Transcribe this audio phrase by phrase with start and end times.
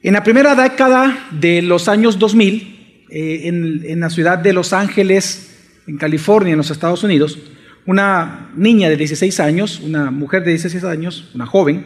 [0.00, 5.82] En la primera década de los años 2000, eh, en, la ciudad de Los Ángeles,
[5.88, 7.36] en California, en los Estados Unidos,
[7.84, 11.84] una niña de 16 años, una mujer de 16 años, una joven,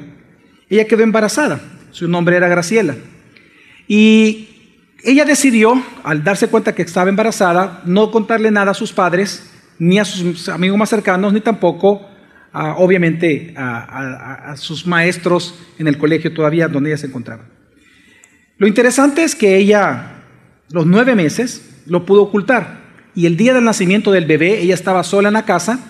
[0.69, 1.59] ella quedó embarazada.
[1.91, 2.97] Su nombre era Graciela.
[3.89, 4.49] Y
[5.05, 9.99] ella decidió, al darse cuenta que estaba embarazada, no contarle nada a sus padres, ni
[9.99, 12.07] a sus amigos más cercanos, ni tampoco,
[12.53, 17.45] obviamente, a sus maestros en el colegio todavía donde ella se encontraba.
[18.63, 20.23] Lo interesante es que ella,
[20.71, 22.79] los nueve meses, lo pudo ocultar.
[23.13, 25.81] Y el día del nacimiento del bebé, ella estaba sola en la casa,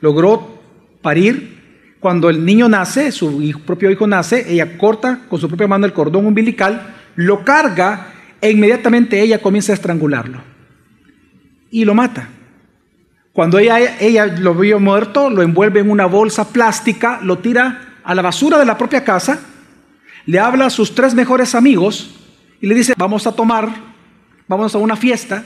[0.00, 0.58] logró
[1.02, 1.98] parir.
[2.00, 5.92] Cuando el niño nace, su propio hijo nace, ella corta con su propia mano el
[5.92, 10.40] cordón umbilical, lo carga e inmediatamente ella comienza a estrangularlo.
[11.70, 12.30] Y lo mata.
[13.34, 18.22] Cuando ella lo vio muerto, lo envuelve en una bolsa plástica, lo tira a la
[18.22, 19.40] basura de la propia casa,
[20.26, 22.14] le habla a sus tres mejores amigos
[22.60, 23.68] y le dice, vamos a tomar,
[24.48, 25.44] vamos a una fiesta.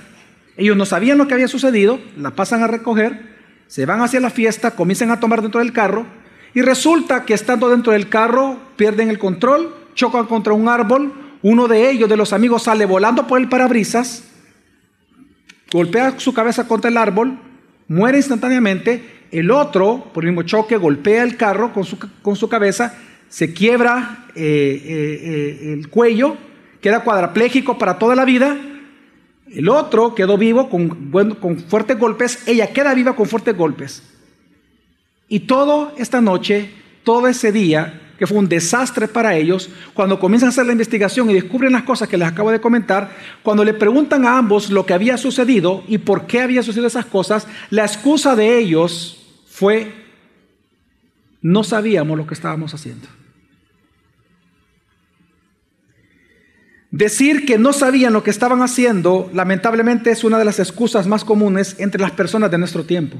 [0.56, 4.30] Ellos no sabían lo que había sucedido, la pasan a recoger, se van hacia la
[4.30, 6.06] fiesta, comienzan a tomar dentro del carro
[6.54, 11.68] y resulta que estando dentro del carro pierden el control, chocan contra un árbol, uno
[11.68, 14.24] de ellos, de los amigos, sale volando por el parabrisas,
[15.70, 17.38] golpea su cabeza contra el árbol,
[17.86, 22.48] muere instantáneamente, el otro, por el mismo choque, golpea el carro con su, con su
[22.48, 22.94] cabeza,
[23.28, 26.36] se quiebra eh, eh, el cuello,
[26.80, 28.56] queda cuadrapléjico para toda la vida,
[29.50, 34.02] el otro quedó vivo con, con fuertes golpes, ella queda viva con fuertes golpes.
[35.28, 36.70] Y todo esta noche,
[37.04, 41.30] todo ese día, que fue un desastre para ellos, cuando comienzan a hacer la investigación
[41.30, 43.10] y descubren las cosas que les acabo de comentar,
[43.42, 47.06] cuando le preguntan a ambos lo que había sucedido y por qué había sucedido esas
[47.06, 49.92] cosas, la excusa de ellos fue,
[51.42, 53.06] no sabíamos lo que estábamos haciendo.
[56.90, 61.22] Decir que no sabían lo que estaban haciendo, lamentablemente, es una de las excusas más
[61.22, 63.18] comunes entre las personas de nuestro tiempo.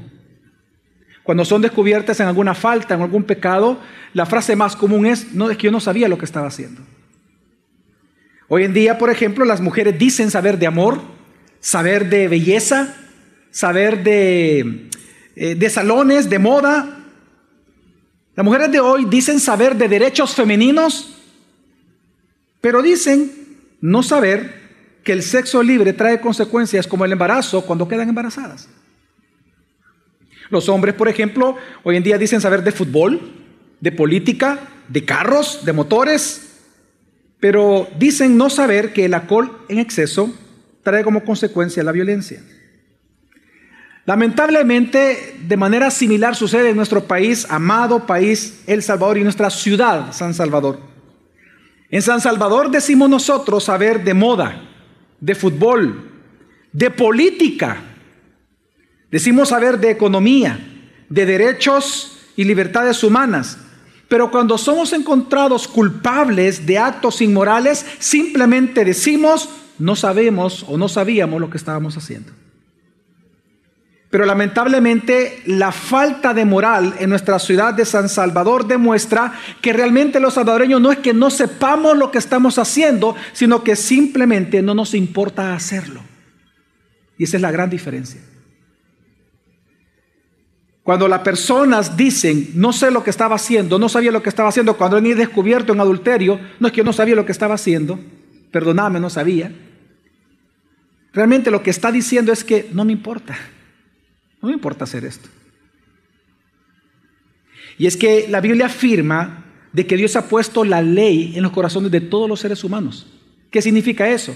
[1.21, 3.79] Cuando son descubiertas en alguna falta, en algún pecado,
[4.13, 6.81] la frase más común es, no, es que yo no sabía lo que estaba haciendo.
[8.47, 11.01] Hoy en día, por ejemplo, las mujeres dicen saber de amor,
[11.59, 12.95] saber de belleza,
[13.51, 14.89] saber de,
[15.35, 17.05] eh, de salones, de moda.
[18.35, 21.15] Las mujeres de hoy dicen saber de derechos femeninos,
[22.61, 23.38] pero dicen
[23.81, 24.69] no saber
[25.03, 28.69] que el sexo libre trae consecuencias como el embarazo cuando quedan embarazadas.
[30.49, 33.19] Los hombres, por ejemplo, hoy en día dicen saber de fútbol,
[33.79, 36.57] de política, de carros, de motores,
[37.39, 40.33] pero dicen no saber que el alcohol en exceso
[40.83, 42.41] trae como consecuencia la violencia.
[44.05, 50.11] Lamentablemente, de manera similar sucede en nuestro país, amado país El Salvador y nuestra ciudad,
[50.13, 50.88] San Salvador.
[51.91, 54.61] En San Salvador decimos nosotros saber de moda,
[55.19, 56.11] de fútbol,
[56.71, 57.81] de política.
[59.09, 60.59] Decimos saber de economía,
[61.09, 63.57] de derechos y libertades humanas.
[64.07, 71.39] Pero cuando somos encontrados culpables de actos inmorales, simplemente decimos no sabemos o no sabíamos
[71.39, 72.31] lo que estábamos haciendo.
[74.09, 80.19] Pero lamentablemente la falta de moral en nuestra ciudad de San Salvador demuestra que realmente
[80.19, 84.73] los salvadoreños no es que no sepamos lo que estamos haciendo, sino que simplemente no
[84.73, 86.01] nos importa hacerlo.
[87.19, 88.19] Y esa es la gran diferencia.
[90.81, 94.49] Cuando las personas dicen, no sé lo que estaba haciendo, no sabía lo que estaba
[94.49, 97.53] haciendo, cuando han descubierto en adulterio, no es que yo no sabía lo que estaba
[97.53, 97.99] haciendo,
[98.51, 99.53] perdóname, no sabía.
[101.13, 103.37] Realmente lo que está diciendo es que no me importa.
[104.41, 105.29] No me importa hacer esto.
[107.77, 111.51] Y es que la Biblia afirma de que Dios ha puesto la ley en los
[111.51, 113.07] corazones de todos los seres humanos.
[113.51, 114.35] ¿Qué significa eso?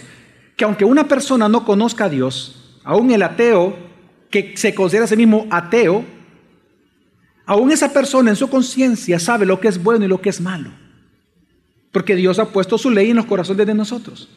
[0.56, 3.76] Que aunque una persona no conozca a Dios, aún el ateo
[4.30, 6.06] que se considera a sí mismo ateo,
[7.46, 10.40] aún esa persona en su conciencia sabe lo que es bueno y lo que es
[10.40, 10.72] malo.
[11.92, 14.30] Porque Dios ha puesto su ley en los corazones de nosotros.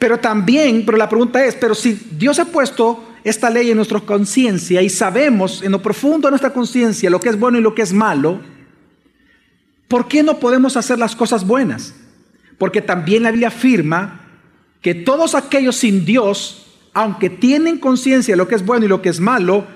[0.00, 4.00] Pero también, pero la pregunta es, pero si Dios ha puesto esta ley en nuestra
[4.00, 7.74] conciencia y sabemos en lo profundo de nuestra conciencia lo que es bueno y lo
[7.74, 8.40] que es malo,
[9.88, 11.94] ¿por qué no podemos hacer las cosas buenas?
[12.56, 14.22] Porque también la Biblia afirma
[14.80, 19.02] que todos aquellos sin Dios, aunque tienen conciencia de lo que es bueno y lo
[19.02, 19.66] que es malo,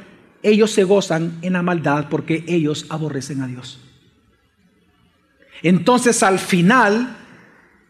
[0.42, 3.78] ellos se gozan en la maldad porque ellos aborrecen a Dios.
[5.62, 7.14] Entonces al final,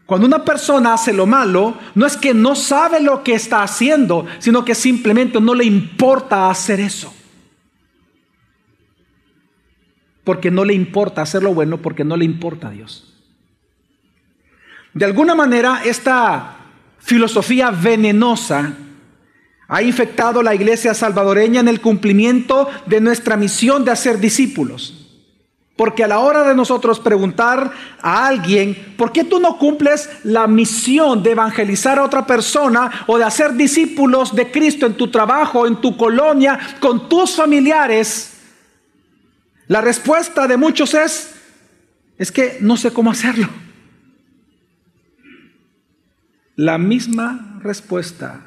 [0.05, 4.27] cuando una persona hace lo malo, no es que no sabe lo que está haciendo,
[4.37, 7.13] sino que simplemente no le importa hacer eso.
[10.23, 13.15] Porque no le importa hacer lo bueno, porque no le importa a Dios.
[14.93, 16.57] De alguna manera, esta
[16.99, 18.73] filosofía venenosa
[19.67, 25.04] ha infectado la iglesia salvadoreña en el cumplimiento de nuestra misión de hacer discípulos.
[25.75, 30.47] Porque a la hora de nosotros preguntar a alguien, ¿por qué tú no cumples la
[30.47, 35.67] misión de evangelizar a otra persona o de hacer discípulos de Cristo en tu trabajo,
[35.67, 38.31] en tu colonia, con tus familiares?
[39.67, 41.35] La respuesta de muchos es,
[42.17, 43.49] es que no sé cómo hacerlo.
[46.55, 48.45] La misma respuesta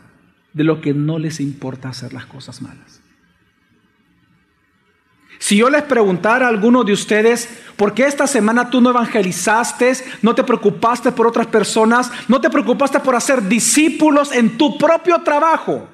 [0.54, 2.97] de lo que no les importa hacer las cosas malas.
[5.38, 9.93] Si yo les preguntara a alguno de ustedes, ¿por qué esta semana tú no evangelizaste,
[10.20, 15.23] no te preocupaste por otras personas, no te preocupaste por hacer discípulos en tu propio
[15.23, 15.88] trabajo?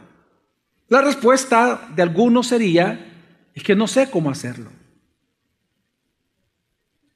[0.88, 3.12] La respuesta de algunos sería,
[3.54, 4.70] es que no sé cómo hacerlo.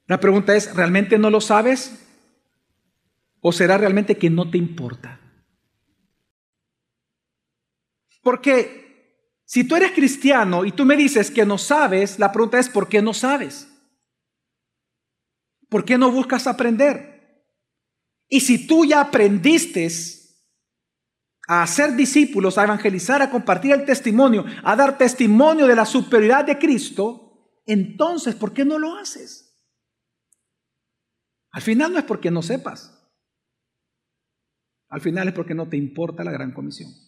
[0.06, 2.06] La pregunta es, ¿realmente no lo sabes?
[3.40, 5.20] ¿O será realmente que no te importa?
[8.22, 8.87] Porque
[9.48, 12.86] si tú eres cristiano y tú me dices que no sabes, la pregunta es, ¿por
[12.86, 13.66] qué no sabes?
[15.70, 17.46] ¿Por qué no buscas aprender?
[18.28, 19.88] Y si tú ya aprendiste
[21.48, 26.44] a hacer discípulos, a evangelizar, a compartir el testimonio, a dar testimonio de la superioridad
[26.44, 29.58] de Cristo, entonces, ¿por qué no lo haces?
[31.52, 32.94] Al final no es porque no sepas.
[34.90, 37.07] Al final es porque no te importa la gran comisión.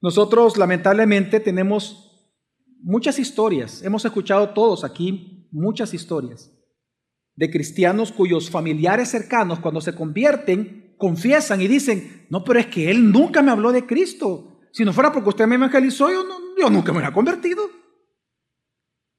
[0.00, 2.32] Nosotros lamentablemente tenemos
[2.82, 6.50] muchas historias, hemos escuchado todos aquí muchas historias
[7.34, 12.90] de cristianos cuyos familiares cercanos cuando se convierten confiesan y dicen, no, pero es que
[12.90, 14.60] él nunca me habló de Cristo.
[14.72, 16.22] Si no fuera porque usted me evangelizó, yo,
[16.60, 17.62] yo nunca me hubiera convertido.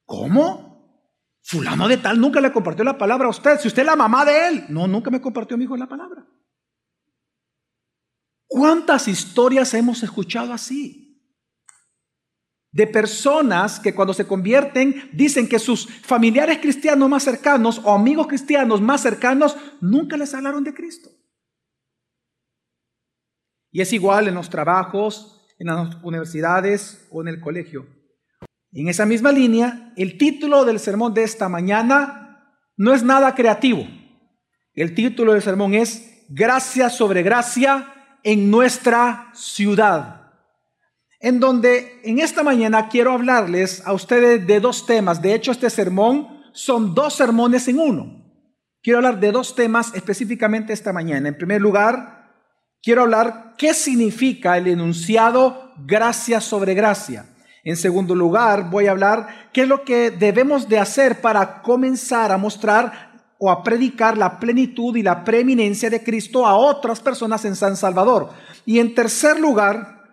[0.06, 1.10] ¿Cómo?
[1.42, 3.60] Fulano de tal nunca le compartió la palabra a usted.
[3.60, 6.24] Si usted es la mamá de él, no, nunca me compartió mi hijo la palabra.
[8.54, 11.26] ¿Cuántas historias hemos escuchado así?
[12.74, 18.28] De personas que cuando se convierten dicen que sus familiares cristianos más cercanos o amigos
[18.28, 21.10] cristianos más cercanos nunca les hablaron de Cristo.
[23.72, 27.88] Y es igual en los trabajos, en las universidades o en el colegio.
[28.74, 33.88] En esa misma línea, el título del sermón de esta mañana no es nada creativo.
[34.74, 40.32] El título del sermón es Gracia sobre gracia en nuestra ciudad.
[41.20, 45.22] En donde en esta mañana quiero hablarles a ustedes de dos temas.
[45.22, 48.22] De hecho, este sermón son dos sermones en uno.
[48.82, 51.30] Quiero hablar de dos temas específicamente esta mañana.
[51.30, 52.32] En primer lugar,
[52.82, 57.28] quiero hablar qué significa el enunciado gracia sobre gracia.
[57.64, 62.32] En segundo lugar, voy a hablar qué es lo que debemos de hacer para comenzar
[62.32, 63.11] a mostrar
[63.44, 67.76] o a predicar la plenitud y la preeminencia de Cristo a otras personas en San
[67.76, 68.30] Salvador.
[68.68, 70.04] Y en tercer lugar,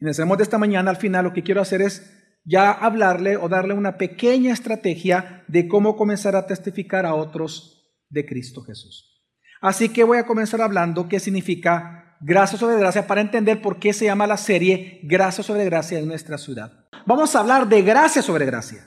[0.00, 2.12] en el sermón de esta mañana, al final, lo que quiero hacer es
[2.44, 8.26] ya hablarle o darle una pequeña estrategia de cómo comenzar a testificar a otros de
[8.26, 9.24] Cristo Jesús.
[9.60, 13.92] Así que voy a comenzar hablando qué significa gracia sobre gracia para entender por qué
[13.92, 16.88] se llama la serie Gracia sobre gracia en nuestra ciudad.
[17.06, 18.84] Vamos a hablar de gracia sobre gracia,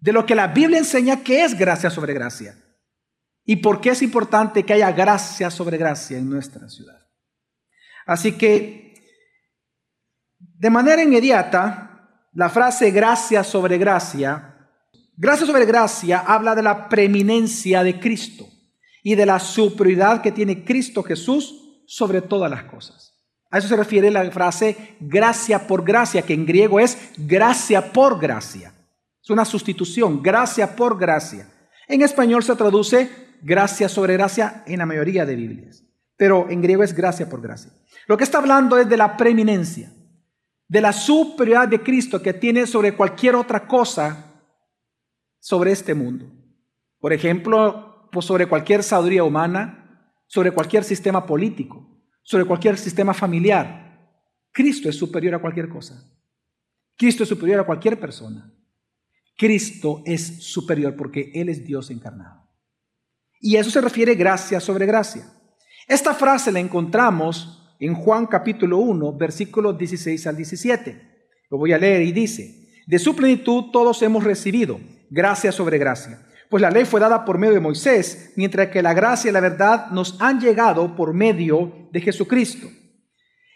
[0.00, 2.56] de lo que la Biblia enseña que es gracia sobre gracia
[3.44, 6.98] y por qué es importante que haya gracia sobre gracia en nuestra ciudad.
[8.06, 8.94] Así que,
[10.38, 14.68] de manera inmediata, la frase gracia sobre gracia,
[15.16, 18.46] gracia sobre gracia habla de la preeminencia de Cristo
[19.02, 23.12] y de la superioridad que tiene Cristo Jesús sobre todas las cosas.
[23.50, 28.18] A eso se refiere la frase gracia por gracia, que en griego es gracia por
[28.18, 28.72] gracia.
[29.22, 31.48] Es una sustitución, gracia por gracia.
[31.86, 33.10] En español se traduce
[33.42, 35.84] gracia sobre gracia en la mayoría de Biblias,
[36.16, 37.72] pero en griego es gracia por gracia.
[38.06, 39.92] Lo que está hablando es de la preeminencia,
[40.68, 44.28] de la superioridad de Cristo que tiene sobre cualquier otra cosa
[45.38, 46.32] sobre este mundo.
[46.98, 53.82] Por ejemplo, pues sobre cualquier sabiduría humana, sobre cualquier sistema político, sobre cualquier sistema familiar.
[54.52, 56.08] Cristo es superior a cualquier cosa.
[56.96, 58.54] Cristo es superior a cualquier persona.
[59.36, 62.41] Cristo es superior porque Él es Dios encarnado.
[63.42, 65.26] Y eso se refiere gracia sobre gracia.
[65.86, 71.02] Esta frase la encontramos en Juan capítulo 1, versículos 16 al 17.
[71.50, 74.80] Lo voy a leer y dice, de su plenitud todos hemos recibido
[75.10, 78.92] gracia sobre gracia pues la ley fue dada por medio de Moisés, mientras que la
[78.92, 82.68] gracia y la verdad nos han llegado por medio de Jesucristo.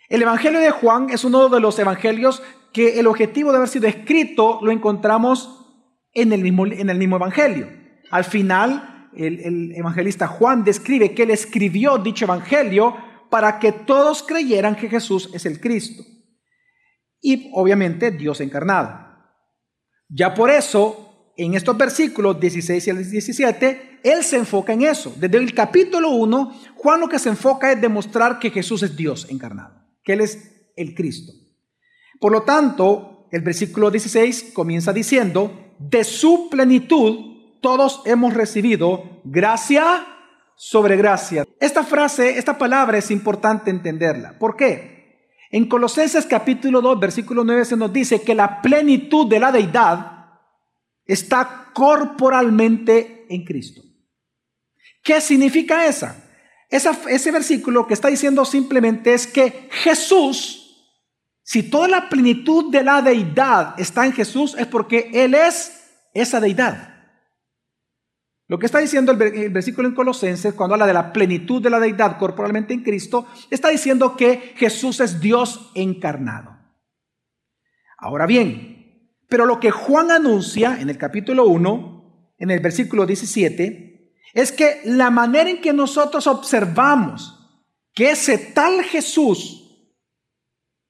[0.09, 3.87] El Evangelio de Juan es uno de los evangelios que el objetivo de haber sido
[3.87, 5.77] escrito lo encontramos
[6.15, 7.69] en el mismo, en el mismo Evangelio.
[8.11, 12.97] Al final, el, el evangelista Juan describe que él escribió dicho evangelio
[13.31, 16.05] para que todos creyeran que Jesús es el Cristo.
[17.21, 19.07] Y obviamente Dios encarnado.
[20.09, 25.13] Ya por eso, en estos versículos 16 y 17, él se enfoca en eso.
[25.19, 29.27] Desde el capítulo 1, Juan lo que se enfoca es demostrar que Jesús es Dios
[29.29, 31.33] encarnado, que Él es el Cristo.
[32.21, 40.07] Por lo tanto, el versículo 16 comienza diciendo, de su plenitud todos hemos recibido gracia
[40.57, 41.45] sobre gracia.
[41.61, 44.39] Esta frase, esta palabra es importante entenderla.
[44.39, 44.97] ¿Por qué?
[45.51, 50.41] En Colosenses capítulo 2, versículo 9 se nos dice que la plenitud de la deidad
[51.05, 53.83] está corporalmente en Cristo.
[55.03, 56.23] ¿Qué significa esa?
[56.69, 60.91] ese versículo que está diciendo simplemente es que Jesús,
[61.45, 66.41] si toda la plenitud de la deidad está en Jesús, es porque Él es esa
[66.41, 66.96] deidad.
[68.49, 71.81] Lo que está diciendo el, versículo en Colosenses, cuando habla de la plenitud de la
[71.81, 76.57] deidad corporalmente en Cristo, está diciendo que Jesús es Dios encarnado.
[77.99, 84.13] Ahora bien, pero lo que Juan anuncia en el capítulo 1, en el versículo 17,
[84.33, 87.33] es que la manera en que nosotros observamos
[87.93, 89.67] que ese tal Jesús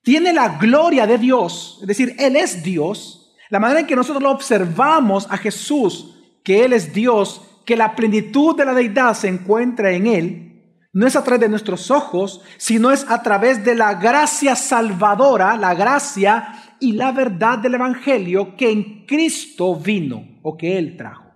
[0.02, 4.22] tiene la gloria de Dios, es decir, Él es Dios, la manera en que nosotros
[4.22, 9.28] lo observamos a Jesús, que Él es Dios, que la plenitud de la deidad se
[9.28, 10.46] encuentra en Él,
[10.92, 15.56] no es a través de nuestros ojos, sino es a través de la gracia salvadora,
[15.58, 21.34] la gracia y la verdad del Evangelio que en Cristo vino o que Él trajo.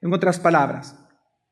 [0.00, 0.96] En otras palabras,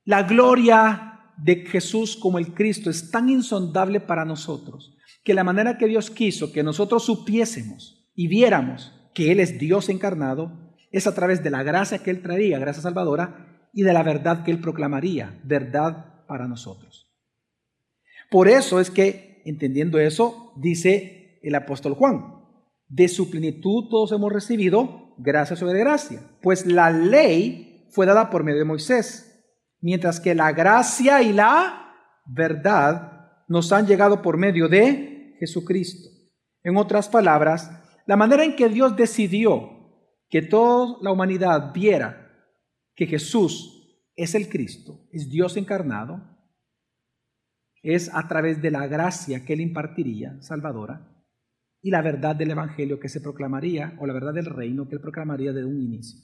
[0.04, 5.76] la gloria de Jesús como el Cristo es tan insondable para nosotros que la manera
[5.76, 11.14] que Dios quiso que nosotros supiésemos y viéramos que Él es Dios encarnado es a
[11.14, 14.60] través de la gracia que Él traería, gracia salvadora, y de la verdad que Él
[14.60, 17.06] proclamaría, verdad para nosotros.
[18.30, 22.34] Por eso es que, entendiendo eso, dice el apóstol Juan,
[22.88, 28.44] de su plenitud todos hemos recibido gracia sobre gracia, pues la ley fue dada por
[28.44, 29.44] medio de Moisés,
[29.80, 31.94] mientras que la gracia y la
[32.26, 36.08] verdad nos han llegado por medio de Jesucristo.
[36.62, 37.70] En otras palabras,
[38.06, 39.75] la manera en que Dios decidió
[40.28, 42.30] que toda la humanidad viera
[42.94, 46.20] que Jesús es el Cristo, es Dios encarnado,
[47.82, 51.12] es a través de la gracia que Él impartiría, salvadora,
[51.82, 55.00] y la verdad del Evangelio que se proclamaría, o la verdad del reino que Él
[55.00, 56.18] proclamaría desde un inicio.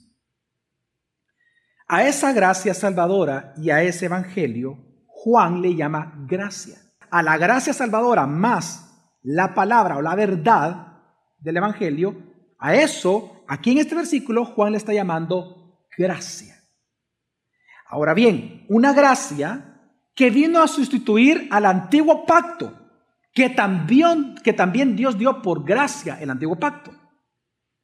[1.87, 6.77] A esa gracia salvadora y a ese evangelio, Juan le llama gracia.
[7.11, 8.89] A la gracia salvadora más
[9.21, 11.01] la palabra o la verdad
[11.39, 12.15] del evangelio,
[12.57, 16.55] a eso, aquí en este versículo, Juan le está llamando gracia.
[17.87, 19.81] Ahora bien, una gracia
[20.15, 22.79] que vino a sustituir al antiguo pacto,
[23.33, 26.91] que también, que también Dios dio por gracia el antiguo pacto.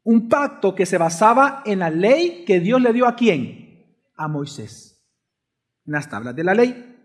[0.04, 3.70] Un pacto que se basaba en la ley que Dios le dio a quién?
[4.20, 5.02] a Moisés
[5.88, 6.96] en las tablas de la ley.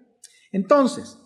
[0.52, 1.18] Entonces,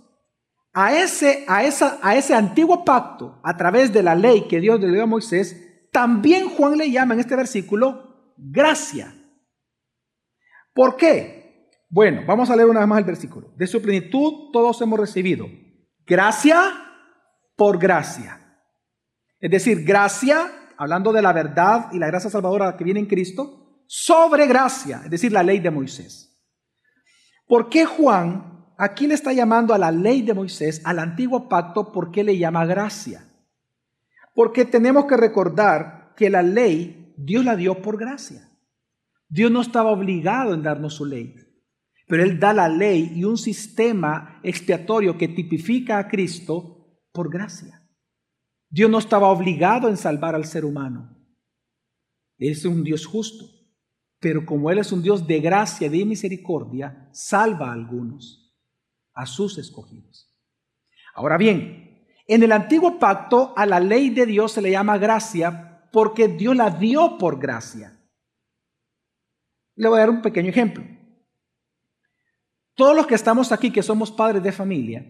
[0.73, 4.79] a ese, a, esa, a ese antiguo pacto, a través de la ley que Dios
[4.79, 9.15] le dio a Moisés, también Juan le llama en este versículo gracia.
[10.73, 11.71] ¿Por qué?
[11.89, 13.53] Bueno, vamos a leer una vez más el versículo.
[13.57, 15.47] De su plenitud todos hemos recibido
[16.09, 16.73] gracia
[17.57, 18.41] por gracia.
[19.41, 23.85] Es decir, gracia, hablando de la verdad y la gracia salvadora que viene en Cristo,
[23.87, 26.41] sobre gracia, es decir, la ley de Moisés.
[27.47, 31.93] ¿Por qué Juan aquí le está llamando a la ley de Moisés, al antiguo pacto,
[31.93, 33.28] por qué le llama gracia?
[34.39, 38.49] Porque tenemos que recordar que la ley Dios la dio por gracia.
[39.29, 41.35] Dios no estaba obligado en darnos su ley,
[42.07, 47.83] pero Él da la ley y un sistema expiatorio que tipifica a Cristo por gracia.
[48.71, 51.19] Dios no estaba obligado en salvar al ser humano.
[52.37, 53.45] Es un Dios justo.
[54.21, 58.57] Pero como Él es un Dios de gracia de misericordia, salva a algunos,
[59.15, 60.33] a sus escogidos.
[61.13, 61.88] Ahora bien,
[62.29, 66.55] en el antiguo pacto a la ley de Dios se le llama gracia porque Dios
[66.55, 67.99] la dio por gracia.
[69.75, 70.85] Le voy a dar un pequeño ejemplo.
[72.75, 75.05] Todos los que estamos aquí, que somos padres de familia,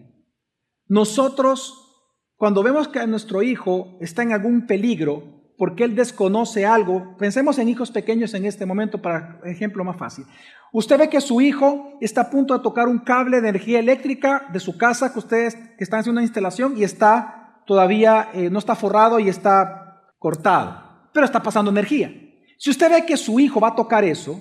[0.87, 7.17] nosotros, cuando vemos que nuestro hijo está en algún peligro, porque él desconoce algo.
[7.17, 10.25] Pensemos en hijos pequeños en este momento para ejemplo más fácil.
[10.71, 14.47] Usted ve que su hijo está a punto de tocar un cable de energía eléctrica
[14.53, 18.73] de su casa que ustedes están haciendo una instalación y está todavía eh, no está
[18.73, 22.09] forrado y está cortado, pero está pasando energía.
[22.57, 24.39] Si usted ve que su hijo va a tocar eso,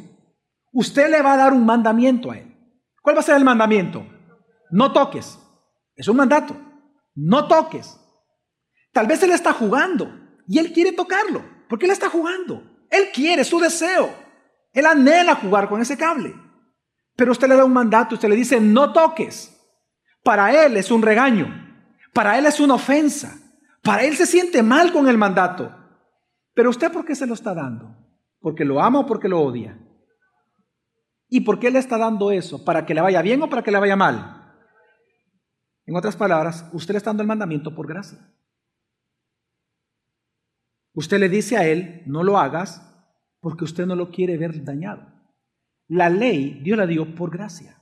[0.72, 2.54] usted le va a dar un mandamiento a él.
[3.02, 4.06] ¿Cuál va a ser el mandamiento?
[4.70, 5.36] No toques.
[5.96, 6.56] Es un mandato.
[7.16, 7.98] No toques.
[8.92, 11.44] Tal vez él está jugando y él quiere tocarlo.
[11.68, 12.62] porque él está jugando?
[12.90, 14.10] Él quiere, su deseo.
[14.72, 16.34] Él anhela jugar con ese cable.
[17.14, 19.54] Pero usted le da un mandato, usted le dice, no toques.
[20.22, 21.46] Para él es un regaño.
[22.14, 23.36] Para él es una ofensa.
[23.82, 25.70] Para él se siente mal con el mandato.
[26.54, 27.94] Pero usted, ¿por qué se lo está dando?
[28.40, 29.78] ¿Porque lo ama o porque lo odia?
[31.28, 32.64] ¿Y por qué le está dando eso?
[32.64, 34.54] ¿Para que le vaya bien o para que le vaya mal?
[35.84, 38.18] En otras palabras, usted le está dando el mandamiento por gracia.
[40.98, 42.82] Usted le dice a él, no lo hagas
[43.38, 45.06] porque usted no lo quiere ver dañado.
[45.86, 47.80] La ley Dios la dio por gracia.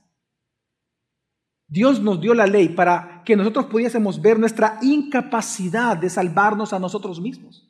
[1.67, 6.79] Dios nos dio la ley para que nosotros pudiésemos ver nuestra incapacidad de salvarnos a
[6.79, 7.67] nosotros mismos.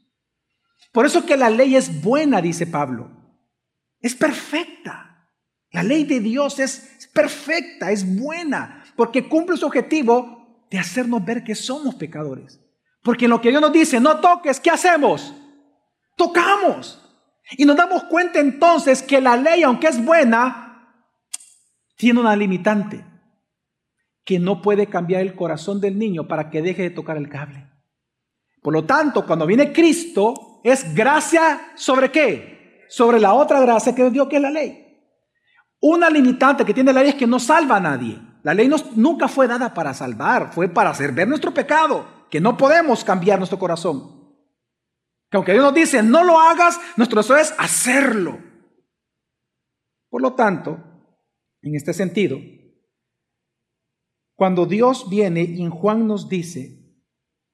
[0.92, 3.10] Por eso que la ley es buena, dice Pablo.
[4.02, 5.32] Es perfecta.
[5.72, 11.46] La ley de Dios es perfecta, es buena, porque cumple su objetivo de hacernos ver
[11.46, 12.67] que somos pecadores.
[13.04, 15.34] Porque en lo que Dios nos dice, no toques, ¿qué hacemos?
[16.16, 17.02] Tocamos.
[17.52, 20.68] Y nos damos cuenta entonces que la ley, aunque es buena,
[21.96, 23.06] tiene una limitante,
[24.26, 27.66] que no puede cambiar el corazón del niño para que deje de tocar el cable.
[28.62, 32.86] Por lo tanto, cuando viene Cristo, es gracia sobre qué?
[32.90, 34.84] Sobre la otra gracia que nos dio, que es la ley.
[35.80, 38.20] Una limitante que tiene la ley es que no salva a nadie.
[38.44, 42.58] La ley nunca fue dada para salvar, fue para hacer ver nuestro pecado, que no
[42.58, 44.18] podemos cambiar nuestro corazón.
[45.30, 48.40] Que aunque Dios nos dice, no lo hagas, nuestro deseo es hacerlo.
[50.10, 50.78] Por lo tanto,
[51.62, 52.38] en este sentido,
[54.36, 56.78] cuando Dios viene y en Juan nos dice,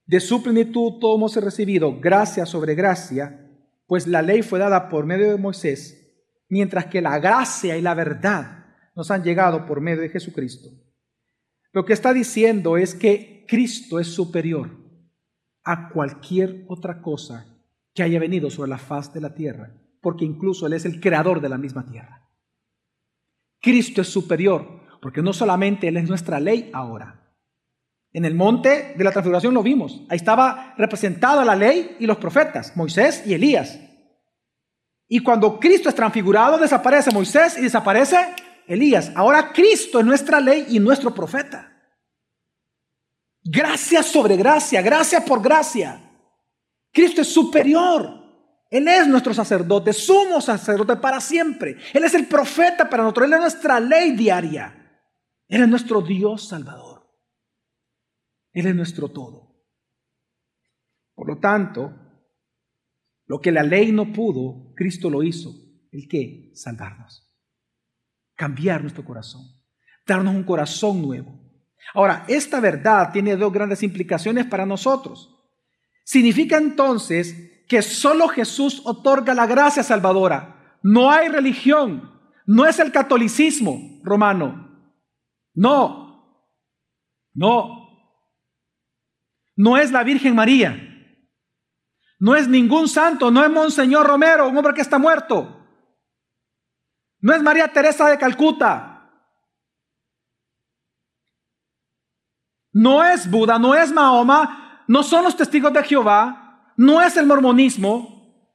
[0.06, 3.40] de su plenitud todo hemos recibido gracia sobre gracia,
[3.88, 6.14] pues la ley fue dada por medio de Moisés,
[6.50, 8.66] mientras que la gracia y la verdad
[8.96, 10.70] nos han llegado por medio de Jesucristo.
[11.74, 14.70] Lo que está diciendo es que Cristo es superior
[15.64, 17.48] a cualquier otra cosa
[17.96, 21.42] que haya venido sobre la faz de la tierra, porque incluso Él es el creador
[21.42, 22.30] de la misma tierra.
[23.60, 27.20] Cristo es superior, porque no solamente Él es nuestra ley ahora.
[28.12, 30.04] En el monte de la transfiguración lo vimos.
[30.10, 33.80] Ahí estaba representada la ley y los profetas, Moisés y Elías.
[35.08, 38.18] Y cuando Cristo es transfigurado, desaparece Moisés y desaparece
[38.68, 39.12] Elías.
[39.16, 41.70] Ahora Cristo es nuestra ley y nuestro profeta.
[43.44, 46.02] Gracia sobre gracia, gracia por gracia.
[46.92, 48.22] Cristo es superior.
[48.70, 51.78] Él es nuestro sacerdote, sumo sacerdote para siempre.
[51.94, 54.80] Él es el profeta para nosotros, Él es nuestra ley diaria.
[55.48, 57.08] Él es nuestro Dios salvador.
[58.52, 59.64] Él es nuestro todo.
[61.14, 61.94] Por lo tanto,
[63.26, 65.52] lo que la ley no pudo, Cristo lo hizo.
[65.92, 66.52] ¿El qué?
[66.56, 67.33] Salvarnos.
[68.36, 69.42] Cambiar nuestro corazón.
[70.06, 71.40] Darnos un corazón nuevo.
[71.94, 75.30] Ahora, esta verdad tiene dos grandes implicaciones para nosotros.
[76.04, 80.78] Significa entonces que solo Jesús otorga la gracia salvadora.
[80.82, 82.12] No hay religión.
[82.46, 84.92] No es el catolicismo romano.
[85.54, 86.44] No.
[87.34, 87.84] No.
[89.56, 90.90] No es la Virgen María.
[92.20, 93.32] No es ningún santo.
[93.32, 95.63] No es Monseñor Romero, un hombre que está muerto.
[97.24, 99.10] No es María Teresa de Calcuta.
[102.74, 107.26] No es Buda, no es Mahoma, no son los testigos de Jehová, no es el
[107.26, 108.50] mormonismo.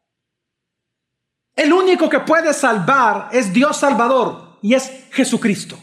[1.56, 5.78] El único que puede salvar es Dios Salvador y es Jesucristo.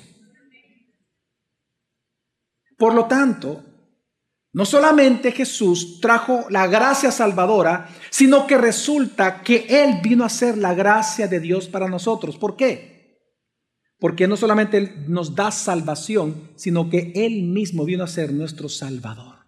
[2.77, 3.64] Por lo tanto,
[4.55, 10.57] no solamente Jesús trajo la gracia salvadora, sino que resulta que Él vino a ser
[10.57, 12.37] la gracia de Dios para nosotros.
[12.37, 13.19] ¿Por qué?
[13.99, 18.69] Porque no solamente Él nos da salvación, sino que Él mismo vino a ser nuestro
[18.69, 19.39] Salvador.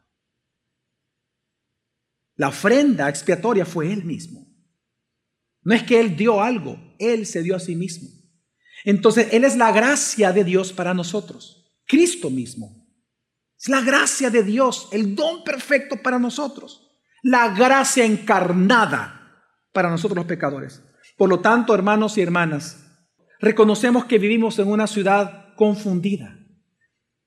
[2.35, 4.45] La ofrenda expiatoria fue Él mismo.
[5.61, 8.09] No es que Él dio algo, Él se dio a sí mismo.
[8.83, 11.79] Entonces, Él es la gracia de Dios para nosotros.
[11.85, 12.76] Cristo mismo.
[13.67, 16.91] La gracia de Dios, el don perfecto para nosotros.
[17.23, 20.83] La gracia encarnada para nosotros los pecadores.
[21.17, 22.85] Por lo tanto, hermanos y hermanas,
[23.39, 26.37] reconocemos que vivimos en una ciudad confundida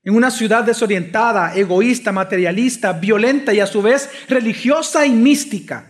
[0.03, 5.87] en una ciudad desorientada, egoísta, materialista, violenta y a su vez religiosa y mística.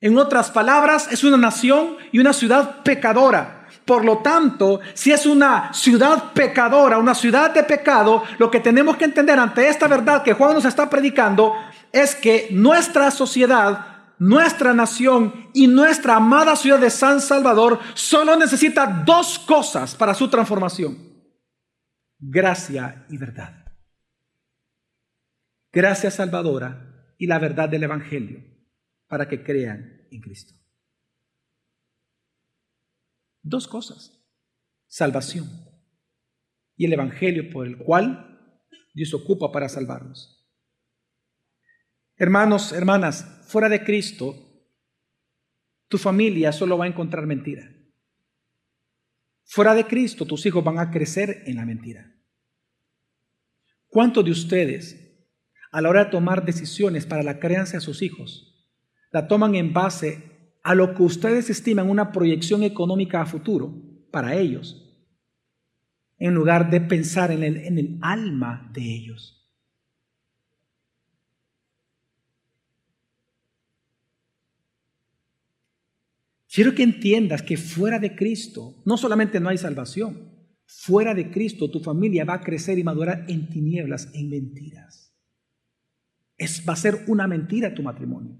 [0.00, 3.57] En otras palabras, es una nación y una ciudad pecadora.
[3.88, 8.98] Por lo tanto, si es una ciudad pecadora, una ciudad de pecado, lo que tenemos
[8.98, 11.54] que entender ante esta verdad que Juan nos está predicando
[11.90, 13.86] es que nuestra sociedad
[14.18, 20.28] nuestra nación y nuestra amada ciudad de San Salvador solo necesita dos cosas para su
[20.28, 20.98] transformación.
[22.18, 23.64] Gracia y verdad.
[25.72, 28.44] Gracia salvadora y la verdad del Evangelio
[29.06, 30.57] para que crean en Cristo.
[33.42, 34.22] Dos cosas.
[34.86, 35.68] Salvación
[36.78, 40.48] y el Evangelio por el cual Dios ocupa para salvarnos.
[42.16, 44.34] Hermanos, hermanas, fuera de Cristo,
[45.88, 47.68] tu familia solo va a encontrar mentira.
[49.44, 52.14] Fuera de Cristo, tus hijos van a crecer en la mentira.
[53.88, 55.26] ¿Cuántos de ustedes,
[55.72, 58.70] a la hora de tomar decisiones para la crianza de sus hijos,
[59.10, 60.37] la toman en base
[60.68, 63.74] a lo que ustedes estiman una proyección económica a futuro
[64.10, 64.84] para ellos,
[66.18, 69.50] en lugar de pensar en el, en el alma de ellos?
[76.52, 80.34] Quiero que entiendas que fuera de Cristo no solamente no hay salvación,
[80.66, 85.16] fuera de Cristo tu familia va a crecer y madurar en tinieblas, en mentiras.
[86.36, 88.38] Es, va a ser una mentira tu matrimonio,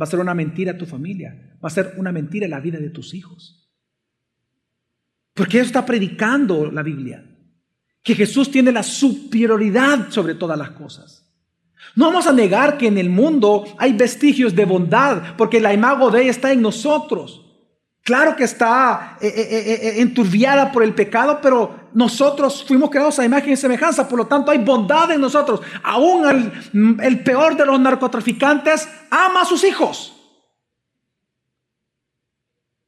[0.00, 2.90] va a ser una mentira tu familia, va a ser una mentira la vida de
[2.90, 3.68] tus hijos.
[5.34, 7.24] Porque está predicando la Biblia,
[8.02, 11.28] que Jesús tiene la superioridad sobre todas las cosas.
[11.94, 16.10] No vamos a negar que en el mundo hay vestigios de bondad, porque la imago
[16.10, 17.47] de ella está en nosotros.
[18.08, 23.24] Claro que está eh, eh, eh, enturbiada por el pecado, pero nosotros fuimos creados a
[23.26, 25.60] imagen y semejanza, por lo tanto hay bondad en nosotros.
[25.82, 30.16] Aún el, el peor de los narcotraficantes ama a sus hijos.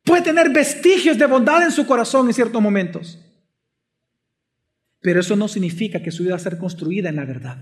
[0.05, 3.19] Puede tener vestigios de bondad en su corazón en ciertos momentos.
[5.03, 7.59] Pero eso no significa que su vida va a ser construida en la verdad.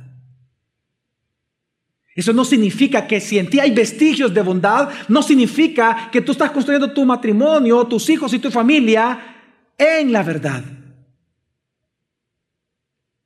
[2.19, 6.33] Eso no significa que si en ti hay vestigios de bondad, no significa que tú
[6.33, 9.37] estás construyendo tu matrimonio, tus hijos y tu familia
[9.79, 10.65] en la verdad.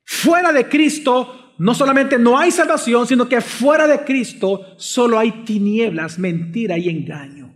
[0.05, 5.43] Fuera de Cristo no solamente no hay salvación, sino que fuera de Cristo solo hay
[5.47, 7.51] tinieblas, mentira y engaño.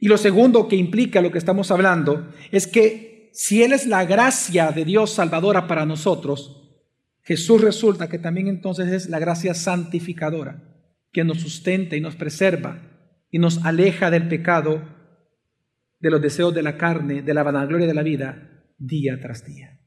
[0.00, 4.04] Y lo segundo que implica lo que estamos hablando es que si Él es la
[4.04, 6.67] gracia de Dios salvadora para nosotros,
[7.28, 10.64] Jesús resulta que también entonces es la gracia santificadora
[11.12, 12.80] que nos sustenta y nos preserva
[13.30, 14.82] y nos aleja del pecado,
[16.00, 19.78] de los deseos de la carne, de la vanagloria de la vida, día tras día.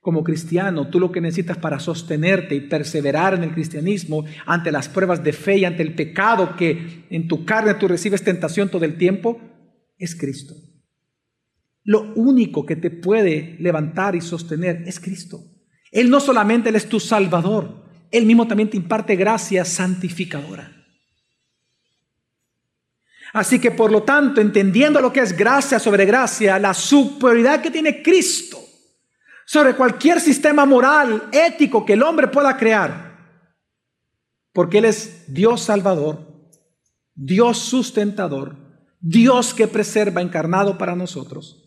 [0.00, 4.88] Como cristiano, tú lo que necesitas para sostenerte y perseverar en el cristianismo ante las
[4.88, 8.84] pruebas de fe y ante el pecado que en tu carne tú recibes tentación todo
[8.84, 9.40] el tiempo,
[9.96, 10.54] es Cristo.
[11.84, 15.53] Lo único que te puede levantar y sostener es Cristo.
[15.94, 17.72] Él no solamente Él es tu Salvador,
[18.10, 20.70] Él mismo también te imparte gracia santificadora.
[23.32, 27.70] Así que por lo tanto, entendiendo lo que es gracia sobre gracia, la superioridad que
[27.70, 28.58] tiene Cristo
[29.46, 33.16] sobre cualquier sistema moral, ético que el hombre pueda crear,
[34.52, 36.50] porque Él es Dios salvador,
[37.14, 38.56] Dios sustentador,
[39.00, 41.63] Dios que preserva encarnado para nosotros.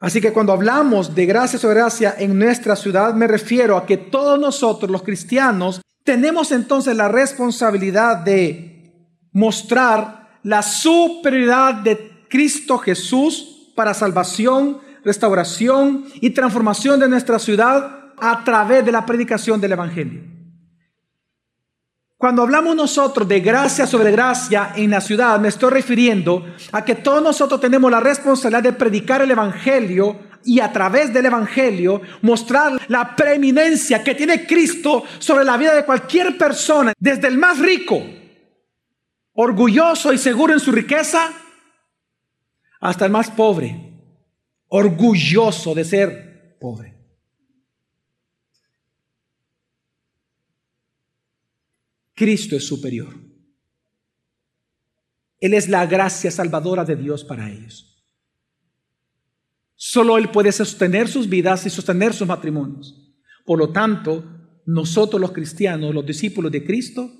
[0.00, 3.98] Así que cuando hablamos de gracia sobre gracia en nuestra ciudad, me refiero a que
[3.98, 8.94] todos nosotros, los cristianos, tenemos entonces la responsabilidad de
[9.32, 18.42] mostrar la superioridad de Cristo Jesús para salvación, restauración y transformación de nuestra ciudad a
[18.42, 20.29] través de la predicación del Evangelio.
[22.20, 26.96] Cuando hablamos nosotros de gracia sobre gracia en la ciudad, me estoy refiriendo a que
[26.96, 32.78] todos nosotros tenemos la responsabilidad de predicar el Evangelio y a través del Evangelio mostrar
[32.88, 38.02] la preeminencia que tiene Cristo sobre la vida de cualquier persona, desde el más rico,
[39.32, 41.32] orgulloso y seguro en su riqueza,
[42.82, 43.94] hasta el más pobre,
[44.68, 46.99] orgulloso de ser pobre.
[52.20, 53.14] Cristo es superior.
[55.38, 58.04] Él es la gracia salvadora de Dios para ellos.
[59.74, 63.16] Solo Él puede sostener sus vidas y sostener sus matrimonios.
[63.46, 64.22] Por lo tanto,
[64.66, 67.10] nosotros los cristianos, los discípulos de Cristo,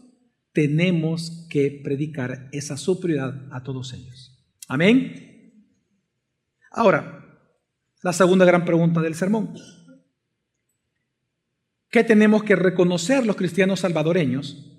[0.52, 4.54] tenemos que predicar esa superioridad a todos ellos.
[4.68, 5.64] Amén.
[6.72, 7.40] Ahora,
[8.02, 9.54] la segunda gran pregunta del sermón.
[11.88, 14.69] ¿Qué tenemos que reconocer los cristianos salvadoreños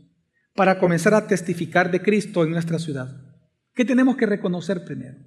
[0.61, 3.19] para comenzar a testificar de Cristo en nuestra ciudad?
[3.73, 5.17] ¿Qué tenemos que reconocer primero?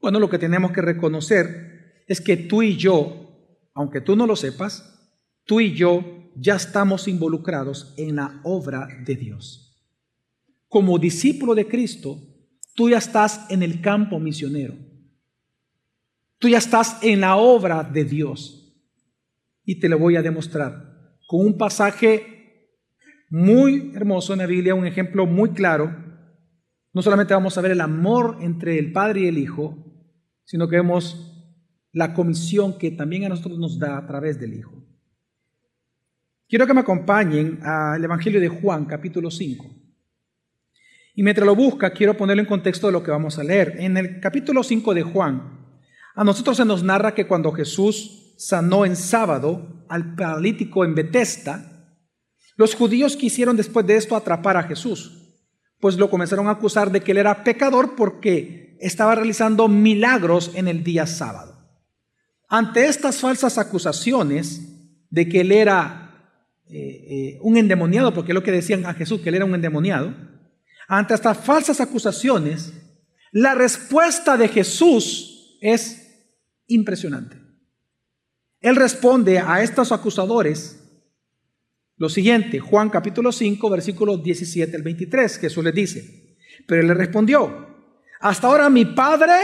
[0.00, 4.36] Bueno, lo que tenemos que reconocer es que tú y yo, aunque tú no lo
[4.36, 5.06] sepas,
[5.44, 9.86] tú y yo ya estamos involucrados en la obra de Dios.
[10.66, 12.18] Como discípulo de Cristo,
[12.74, 14.76] tú ya estás en el campo misionero.
[16.38, 18.74] Tú ya estás en la obra de Dios.
[19.66, 22.37] Y te lo voy a demostrar con un pasaje
[23.30, 25.94] muy hermoso en la Biblia, un ejemplo muy claro.
[26.92, 29.76] No solamente vamos a ver el amor entre el Padre y el Hijo,
[30.44, 31.34] sino que vemos
[31.92, 34.72] la comisión que también a nosotros nos da a través del Hijo.
[36.48, 39.66] Quiero que me acompañen al Evangelio de Juan, capítulo 5.
[41.14, 43.76] Y mientras lo busca, quiero ponerlo en contexto de lo que vamos a leer.
[43.78, 45.58] En el capítulo 5 de Juan,
[46.14, 51.77] a nosotros se nos narra que cuando Jesús sanó en sábado al paralítico en Betesda,
[52.58, 55.12] los judíos quisieron después de esto atrapar a Jesús,
[55.78, 60.66] pues lo comenzaron a acusar de que él era pecador porque estaba realizando milagros en
[60.66, 61.56] el día sábado.
[62.48, 64.60] Ante estas falsas acusaciones
[65.08, 66.32] de que él era
[66.68, 69.54] eh, eh, un endemoniado, porque es lo que decían a Jesús, que él era un
[69.54, 70.12] endemoniado,
[70.88, 72.72] ante estas falsas acusaciones,
[73.30, 76.26] la respuesta de Jesús es
[76.66, 77.36] impresionante.
[78.60, 80.77] Él responde a estos acusadores
[81.98, 86.94] lo siguiente, Juan capítulo 5, versículos 17 al 23, Jesús les dice, pero él le
[86.94, 87.66] respondió,
[88.20, 89.34] hasta ahora mi Padre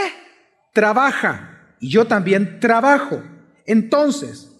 [0.72, 3.22] trabaja y yo también trabajo.
[3.66, 4.50] Entonces,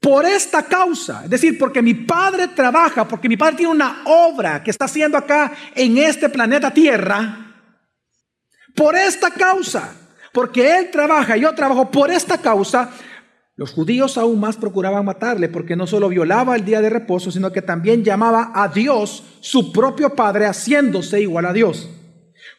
[0.00, 4.62] por esta causa, es decir, porque mi Padre trabaja, porque mi Padre tiene una obra
[4.62, 7.40] que está haciendo acá en este planeta Tierra,
[8.74, 9.94] por esta causa,
[10.32, 12.90] porque Él trabaja, yo trabajo por esta causa,
[13.56, 17.52] los judíos aún más procuraban matarle porque no solo violaba el día de reposo, sino
[17.52, 21.88] que también llamaba a Dios su propio Padre, haciéndose igual a Dios.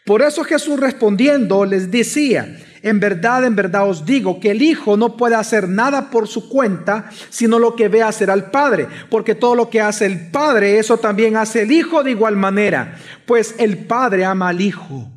[0.05, 4.95] Por eso Jesús respondiendo les decía, en verdad, en verdad os digo que el Hijo
[4.95, 8.87] no puede hacer nada por su cuenta, sino lo que ve hacer al Padre.
[9.09, 12.97] Porque todo lo que hace el Padre, eso también hace el Hijo de igual manera.
[13.25, 15.11] Pues el Padre ama al Hijo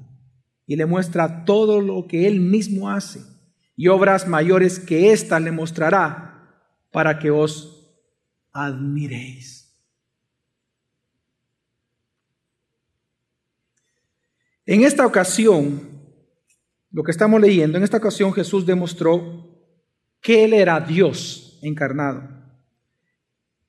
[0.67, 3.21] y le muestra todo lo que Él mismo hace.
[3.79, 6.51] Y obras mayores que ésta le mostrará
[6.91, 7.89] para que os
[8.53, 9.73] admiréis.
[14.67, 15.89] En esta ocasión,
[16.91, 19.49] lo que estamos leyendo, en esta ocasión Jesús demostró
[20.21, 22.29] que Él era Dios encarnado.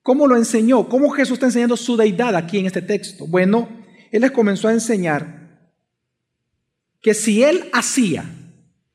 [0.01, 0.89] ¿Cómo lo enseñó?
[0.89, 3.27] ¿Cómo Jesús está enseñando su deidad aquí en este texto?
[3.27, 3.69] Bueno,
[4.11, 5.69] Él les comenzó a enseñar
[6.99, 8.25] que si Él hacía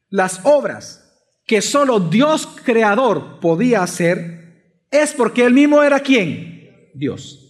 [0.09, 1.04] las obras
[1.47, 6.91] que solo Dios creador podía hacer, es porque Él mismo era quién?
[6.95, 7.41] Dios.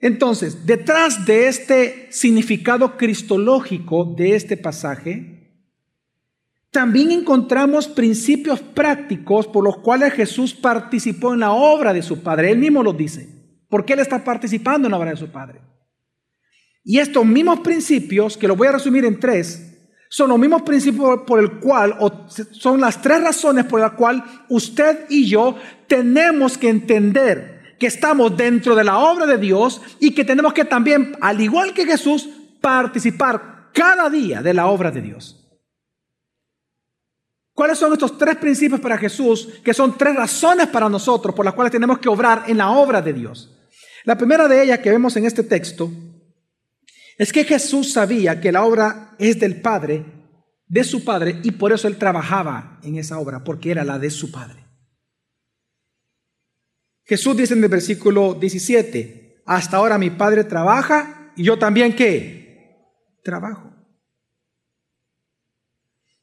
[0.00, 5.40] Entonces, detrás de este significado cristológico de este pasaje,
[6.70, 12.52] también encontramos principios prácticos por los cuales Jesús participó en la obra de su Padre.
[12.52, 13.28] Él mismo lo dice,
[13.68, 15.60] porque Él está participando en la obra de su Padre.
[16.82, 19.69] Y estos mismos principios, que los voy a resumir en tres,
[20.12, 24.24] son los mismos principios por el cual, o son las tres razones por las cuales
[24.48, 25.54] usted y yo
[25.86, 30.64] tenemos que entender que estamos dentro de la obra de Dios y que tenemos que
[30.64, 32.28] también, al igual que Jesús,
[32.60, 35.36] participar cada día de la obra de Dios.
[37.54, 41.54] ¿Cuáles son estos tres principios para Jesús que son tres razones para nosotros por las
[41.54, 43.56] cuales tenemos que obrar en la obra de Dios?
[44.02, 45.88] La primera de ellas que vemos en este texto
[47.20, 50.06] es que Jesús sabía que la obra es del Padre,
[50.66, 54.08] de su Padre, y por eso él trabajaba en esa obra, porque era la de
[54.08, 54.64] su Padre.
[57.04, 62.86] Jesús dice en el versículo 17, hasta ahora mi Padre trabaja y yo también qué?
[63.22, 63.70] Trabajo.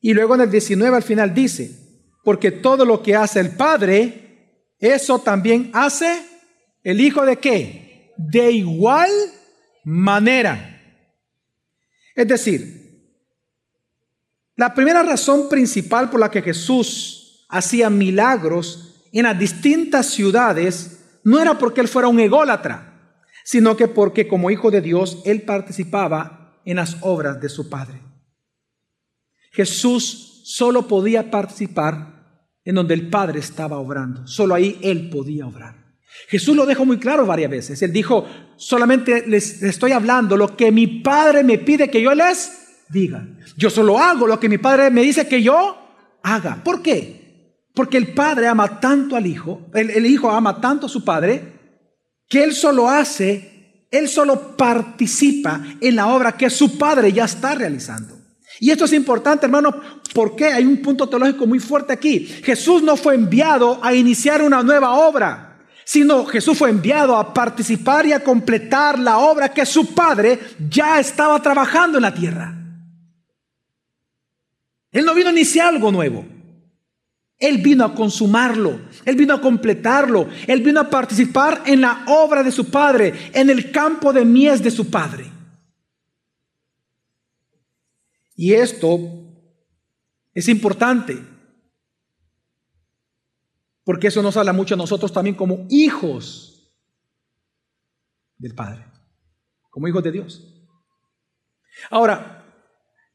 [0.01, 4.71] Y luego en el 19 al final dice, porque todo lo que hace el Padre,
[4.79, 6.25] eso también hace
[6.81, 8.15] el Hijo de qué?
[8.17, 9.11] De igual
[9.83, 10.73] manera.
[12.17, 13.13] Es decir,
[14.55, 21.39] la primera razón principal por la que Jesús hacía milagros en las distintas ciudades no
[21.39, 26.59] era porque él fuera un ególatra, sino que porque como hijo de Dios él participaba
[26.65, 28.01] en las obras de su Padre.
[29.51, 34.25] Jesús solo podía participar en donde el Padre estaba obrando.
[34.25, 35.86] Solo ahí él podía obrar.
[36.27, 37.81] Jesús lo dejó muy claro varias veces.
[37.81, 42.51] Él dijo, solamente les estoy hablando lo que mi Padre me pide que yo les
[42.89, 43.27] diga.
[43.55, 45.77] Yo solo hago lo que mi Padre me dice que yo
[46.23, 46.61] haga.
[46.63, 47.17] ¿Por qué?
[47.77, 51.53] Porque el padre ama tanto al hijo, el, hijo ama tanto a su padre,
[52.27, 57.53] que él solo hace, él solo participa en la obra que su padre ya está
[57.53, 58.17] realizando.
[58.59, 59.79] Y esto es importante, hermano,
[60.15, 62.21] porque hay un punto teológico muy fuerte aquí.
[62.21, 65.46] Jesús no fue enviado a iniciar una nueva obra,
[65.87, 70.37] sino Jesús fue enviado a participar y a completar la obra que su Padre
[70.69, 72.53] ya estaba trabajando en la tierra.
[74.91, 76.25] Él no vino a iniciar algo nuevo.
[77.39, 82.43] Él vino a consumarlo, Él vino a completarlo, Él vino a participar en la obra
[82.43, 85.31] de su Padre, en el campo de mies de su Padre.
[88.35, 88.99] Y esto
[90.33, 91.17] es importante,
[93.87, 96.69] porque eso nos habla mucho a nosotros también como hijos
[98.37, 98.83] del Padre,
[99.69, 100.67] como hijos de Dios.
[101.89, 102.43] Ahora,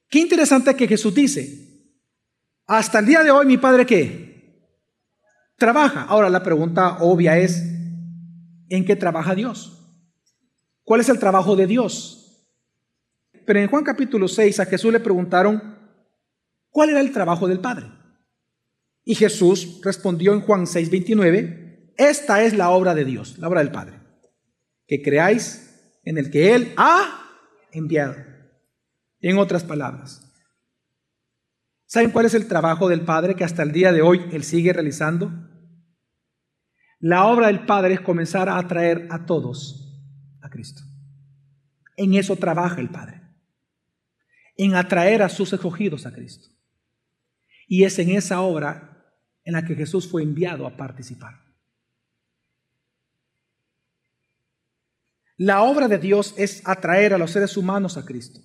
[0.08, 1.92] qué interesante que Jesús dice,
[2.66, 4.72] hasta el día de hoy mi padre qué?
[5.58, 6.04] Trabaja.
[6.04, 7.62] Ahora la pregunta obvia es,
[8.70, 9.78] ¿en qué trabaja Dios?
[10.84, 12.48] ¿Cuál es el trabajo de Dios?
[13.44, 15.76] Pero en Juan capítulo 6 a Jesús le preguntaron,
[16.70, 18.01] ¿cuál era el trabajo del Padre?
[19.04, 23.60] Y Jesús respondió en Juan 6, 29, esta es la obra de Dios, la obra
[23.60, 23.98] del Padre,
[24.86, 27.28] que creáis en el que Él ha
[27.72, 28.14] enviado.
[29.20, 30.32] En otras palabras,
[31.92, 34.72] ¿Saben cuál es el trabajo del Padre que hasta el día de hoy Él sigue
[34.72, 35.30] realizando?
[37.00, 39.92] La obra del Padre es comenzar a atraer a todos
[40.40, 40.80] a Cristo.
[41.98, 43.20] En eso trabaja el Padre.
[44.56, 46.48] En atraer a sus escogidos a Cristo.
[47.66, 48.91] Y es en esa obra
[49.44, 51.42] en la que Jesús fue enviado a participar.
[55.36, 58.40] La obra de Dios es atraer a los seres humanos a Cristo.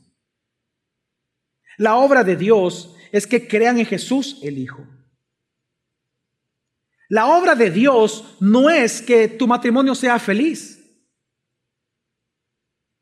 [1.78, 4.86] La obra de Dios es que crean en Jesús el Hijo.
[7.10, 10.74] La obra de Dios no es que tu matrimonio sea feliz.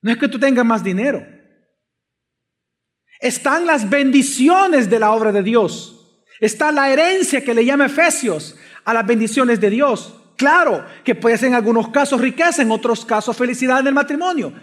[0.01, 1.25] No es que tú tengas más dinero.
[3.19, 6.04] Están las bendiciones de la obra de Dios.
[6.39, 10.21] Está la herencia que le llama Efesios a las bendiciones de Dios.
[10.37, 14.53] Claro que puede ser en algunos casos riqueza, en otros casos felicidad en el matrimonio.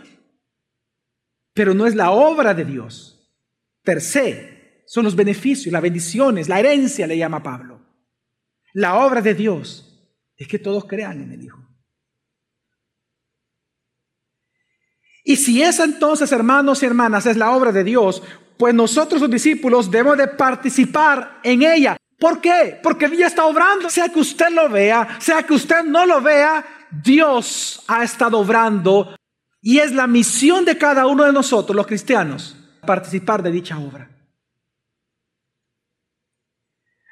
[1.54, 3.12] Pero no es la obra de Dios
[3.82, 7.80] per son los beneficios, las bendiciones, la herencia, le llama Pablo.
[8.74, 9.88] La obra de Dios
[10.36, 11.58] es que todos crean en el Hijo.
[15.24, 18.22] Y si esa entonces, hermanos y hermanas, es la obra de Dios,
[18.62, 21.96] pues nosotros los discípulos debemos de participar en ella.
[22.16, 22.78] ¿Por qué?
[22.80, 23.90] Porque ella está obrando.
[23.90, 29.16] Sea que usted lo vea, sea que usted no lo vea, Dios ha estado obrando.
[29.60, 34.08] Y es la misión de cada uno de nosotros, los cristianos, participar de dicha obra.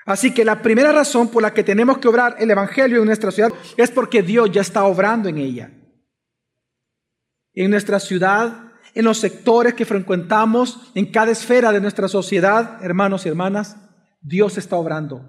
[0.06, 3.32] Así que la primera razón por la que tenemos que obrar el Evangelio en nuestra
[3.32, 5.72] ciudad es porque Dios ya está obrando en ella.
[7.54, 13.24] En nuestra ciudad, en los sectores que frecuentamos, en cada esfera de nuestra sociedad, hermanos
[13.24, 13.76] y hermanas,
[14.20, 15.28] Dios está obrando.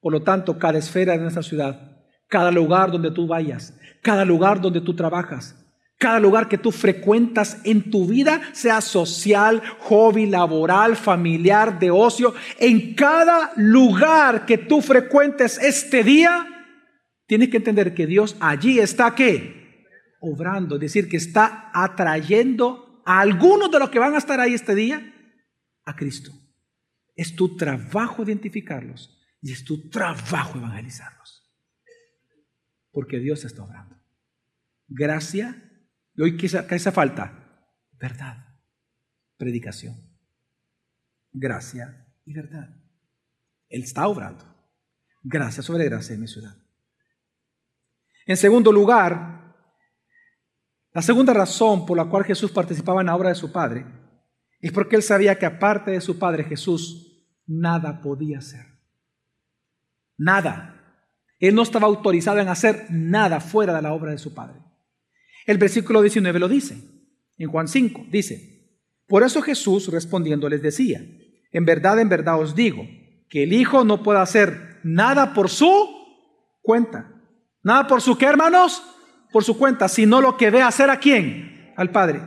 [0.00, 4.60] Por lo tanto, cada esfera de nuestra ciudad, cada lugar donde tú vayas, cada lugar
[4.60, 5.56] donde tú trabajas,
[5.98, 12.32] cada lugar que tú frecuentas en tu vida, sea social, hobby, laboral, familiar, de ocio,
[12.58, 16.46] en cada lugar que tú frecuentes este día,
[17.26, 19.84] tienes que entender que Dios allí está qué?
[20.22, 24.54] Obrando, es decir, que está atrayendo a algunos de los que van a estar ahí
[24.54, 25.12] este día
[25.84, 26.30] a Cristo.
[27.16, 31.44] Es tu trabajo identificarlos y es tu trabajo evangelizarlos.
[32.92, 34.00] Porque Dios está obrando.
[34.86, 35.60] Gracia
[36.14, 37.66] y hoy, ¿qué esa falta?
[37.98, 38.46] Verdad,
[39.36, 39.96] predicación,
[41.32, 42.80] gracia y verdad.
[43.68, 44.44] Él está obrando.
[45.24, 46.56] Gracias sobre gracia en mi ciudad.
[48.24, 49.39] En segundo lugar,
[50.92, 53.86] la segunda razón por la cual Jesús participaba en la obra de su Padre
[54.60, 58.66] es porque él sabía que aparte de su Padre Jesús, nada podía hacer.
[60.18, 60.76] Nada.
[61.38, 64.60] Él no estaba autorizado en hacer nada fuera de la obra de su Padre.
[65.46, 66.78] El versículo 19 lo dice.
[67.38, 68.60] En Juan 5 dice,
[69.06, 71.00] por eso Jesús respondiendo les decía,
[71.50, 72.86] en verdad, en verdad os digo,
[73.30, 75.66] que el Hijo no puede hacer nada por su
[76.60, 77.10] cuenta.
[77.62, 78.82] Nada por su qué, hermanos?
[79.32, 81.72] Por su cuenta, sino lo que ve hacer a quién?
[81.76, 82.22] Al Padre.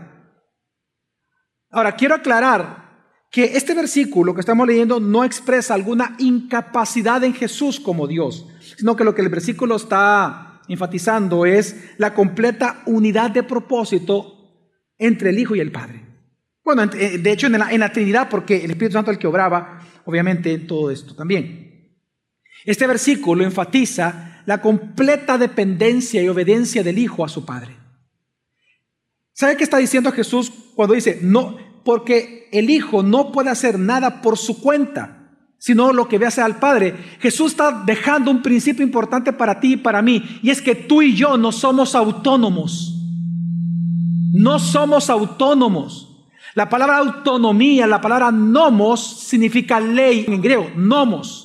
[1.70, 2.84] Ahora, quiero aclarar
[3.32, 8.48] que este versículo que estamos leyendo no expresa alguna incapacidad en Jesús como Dios,
[8.78, 14.34] sino que lo que el versículo está enfatizando es la completa unidad de propósito
[14.98, 16.04] entre el Hijo y el Padre.
[16.64, 19.80] Bueno, eh, de hecho en la, Trinidad, porque el Espíritu Santo es el que obraba,
[20.06, 21.98] obviamente, en todo esto también.
[22.66, 27.76] Este versículo enfatiza la completa dependencia y obediencia del Hijo a su Padre.
[29.34, 34.22] ¿Sabe qué está diciendo Jesús cuando dice, no, porque el Hijo no puede hacer nada
[34.22, 35.24] por su cuenta,
[35.58, 36.94] sino lo que ve hacer al Padre.
[37.20, 41.02] Jesús está dejando un principio importante para ti y para mí, y es que tú
[41.02, 43.00] y yo no somos autónomos.
[44.34, 46.10] No somos autónomos.
[46.56, 51.43] La palabra autonomía, la palabra nomos, significa ley en griego, nomos.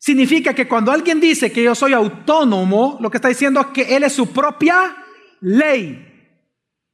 [0.00, 3.94] Significa que cuando alguien dice que yo soy autónomo, lo que está diciendo es que
[3.94, 4.96] Él es su propia
[5.42, 6.06] ley.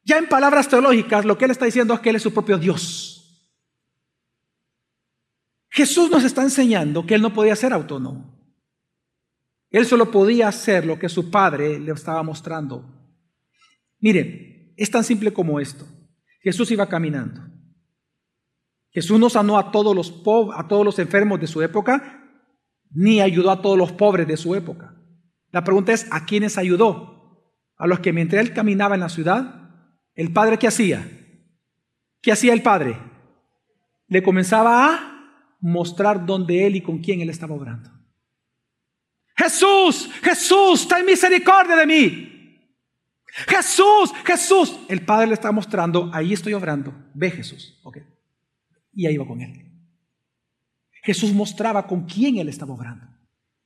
[0.02, 2.58] Ya en palabras teológicas, lo que Él está diciendo es que Él es su propio
[2.58, 3.16] Dios.
[5.76, 8.34] Jesús nos está enseñando que él no podía ser autónomo.
[9.68, 12.82] Él solo podía hacer lo que su padre le estaba mostrando.
[14.00, 15.86] Mire, es tan simple como esto.
[16.40, 17.42] Jesús iba caminando.
[18.90, 20.22] Jesús no sanó a todos los
[20.54, 22.25] a todos los enfermos de su época,
[22.90, 24.94] ni ayudó a todos los pobres de su época.
[25.50, 27.52] La pregunta es, ¿a quiénes ayudó?
[27.76, 29.70] A los que mientras él caminaba en la ciudad,
[30.14, 31.08] el padre qué hacía?
[32.20, 32.98] ¿Qué hacía el padre?
[34.08, 35.16] Le comenzaba a
[35.60, 37.90] mostrar dónde él y con quién él estaba obrando.
[39.36, 42.32] Jesús, Jesús, ten misericordia de mí.
[43.46, 44.78] Jesús, Jesús.
[44.88, 46.94] El Padre le está mostrando, ahí estoy obrando.
[47.12, 47.78] Ve Jesús.
[48.94, 49.65] Y ahí va con él.
[51.06, 53.06] Jesús mostraba con quién él estaba obrando.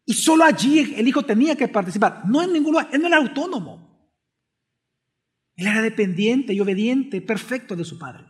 [0.04, 2.22] Y solo allí el Hijo tenía que participar.
[2.26, 2.90] No en ningún lugar.
[2.92, 4.12] Él no era autónomo.
[5.56, 8.26] Él era dependiente y obediente, perfecto de su Padre.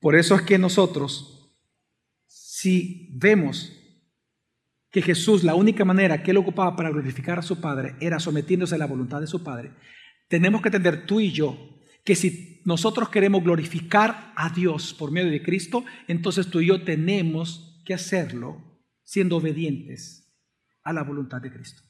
[0.00, 1.54] Por eso es que nosotros,
[2.26, 3.70] si vemos
[4.90, 8.76] que Jesús, la única manera que él ocupaba para glorificar a su Padre era sometiéndose
[8.76, 9.72] a la voluntad de su Padre,
[10.26, 11.77] tenemos que entender tú y yo
[12.08, 16.82] que si nosotros queremos glorificar a Dios por medio de Cristo, entonces tú y yo
[16.82, 20.34] tenemos que hacerlo siendo obedientes
[20.84, 21.82] a la voluntad de Cristo.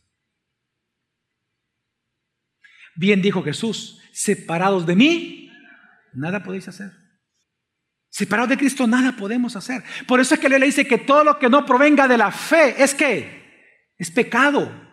[2.96, 5.52] Bien dijo Jesús, separados de mí,
[6.14, 6.90] nada podéis hacer.
[8.08, 9.84] Separados de Cristo nada podemos hacer.
[10.08, 12.82] Por eso es que le dice que todo lo que no provenga de la fe
[12.82, 14.87] es que es pecado.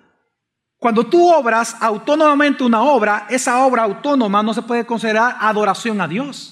[0.77, 6.07] Cuando tú obras autónomamente una obra, esa obra autónoma no se puede considerar adoración a
[6.07, 6.51] Dios.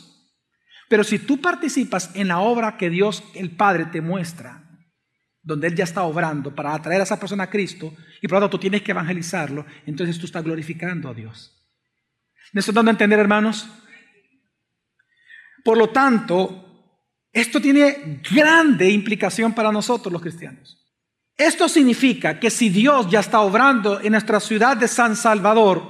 [0.90, 4.64] Pero si tú participas en la obra que Dios el Padre te muestra,
[5.42, 8.42] donde Él ya está obrando para atraer a esa persona a Cristo, y por lo
[8.42, 11.60] tanto tú tienes que evangelizarlo, entonces tú estás glorificando a Dios.
[12.54, 13.68] ¿Me estoy dando a entender, hermanos?
[15.64, 17.00] Por lo tanto,
[17.32, 20.83] esto tiene grande implicación para nosotros los cristianos.
[21.38, 25.82] Esto significa que si Dios ya está obrando en nuestra ciudad de San Salvador,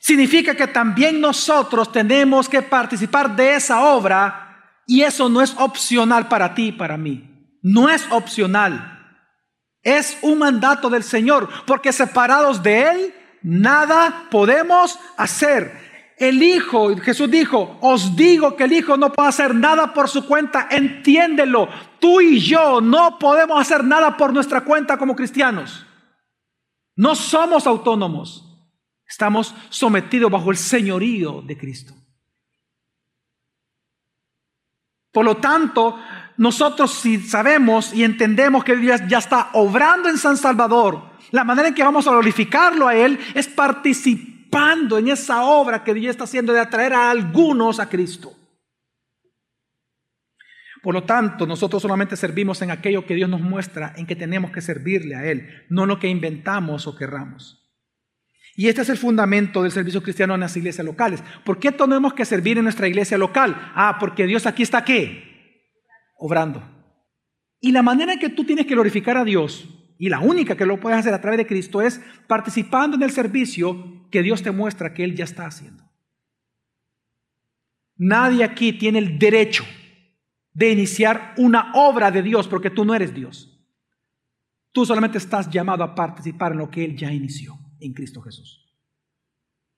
[0.00, 6.28] significa que también nosotros tenemos que participar de esa obra y eso no es opcional
[6.28, 7.58] para ti y para mí.
[7.62, 8.92] No es opcional.
[9.82, 15.85] Es un mandato del Señor, porque separados de Él, nada podemos hacer.
[16.16, 20.26] El Hijo, Jesús dijo, os digo que el Hijo no puede hacer nada por su
[20.26, 21.68] cuenta, entiéndelo.
[22.00, 25.84] Tú y yo no podemos hacer nada por nuestra cuenta como cristianos.
[26.96, 28.42] No somos autónomos.
[29.06, 31.92] Estamos sometidos bajo el señorío de Cristo.
[35.12, 35.98] Por lo tanto,
[36.38, 41.68] nosotros si sabemos y entendemos que Dios ya está obrando en San Salvador, la manera
[41.68, 44.35] en que vamos a glorificarlo a Él es participar
[44.98, 48.32] en esa obra que Dios está haciendo de atraer a algunos a Cristo.
[50.82, 54.52] Por lo tanto, nosotros solamente servimos en aquello que Dios nos muestra en que tenemos
[54.52, 57.62] que servirle a Él, no lo que inventamos o querramos.
[58.54, 61.22] Y este es el fundamento del servicio cristiano en las iglesias locales.
[61.44, 63.72] ¿Por qué tenemos que servir en nuestra iglesia local?
[63.74, 65.82] Ah, porque Dios aquí está qué?
[66.16, 66.62] Obrando.
[67.60, 69.68] Y la manera en que tú tienes que glorificar a Dios
[69.98, 73.10] y la única que lo puedes hacer a través de Cristo es participando en el
[73.10, 75.84] servicio que Dios te muestra que Él ya está haciendo.
[77.96, 79.64] Nadie aquí tiene el derecho
[80.52, 83.52] de iniciar una obra de Dios porque tú no eres Dios.
[84.72, 88.62] Tú solamente estás llamado a participar en lo que Él ya inició en Cristo Jesús.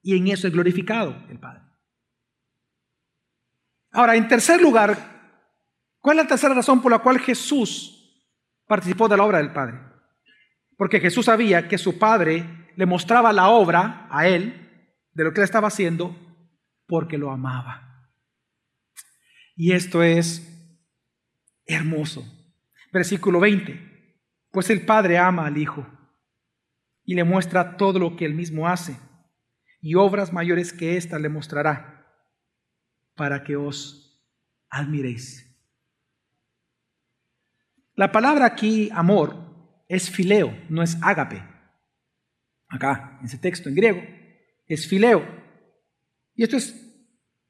[0.03, 1.62] Y en eso es glorificado el Padre.
[3.93, 4.97] Ahora, en tercer lugar,
[6.01, 8.27] ¿cuál es la tercera razón por la cual Jesús
[8.66, 9.88] participó de la obra del Padre?
[10.79, 15.41] Porque Jesús sabía que su Padre le mostraba la obra a él de lo que
[15.41, 16.16] él estaba haciendo
[16.87, 18.09] porque lo amaba.
[19.57, 20.49] Y esto es
[21.66, 22.24] hermoso.
[22.93, 24.16] Versículo 20.
[24.53, 25.85] Pues el Padre ama al Hijo
[27.05, 28.97] y le muestra todo lo que él mismo hace
[29.81, 32.07] y obras mayores que ésta le mostrará
[33.16, 34.24] para que os
[34.70, 35.45] admiréis.
[37.97, 39.47] La palabra aquí, amor,
[39.89, 41.43] es fileo, no es ágape.
[42.68, 44.03] Acá, en ese texto en griego,
[44.66, 45.26] es fileo.
[46.34, 46.74] Y esto es,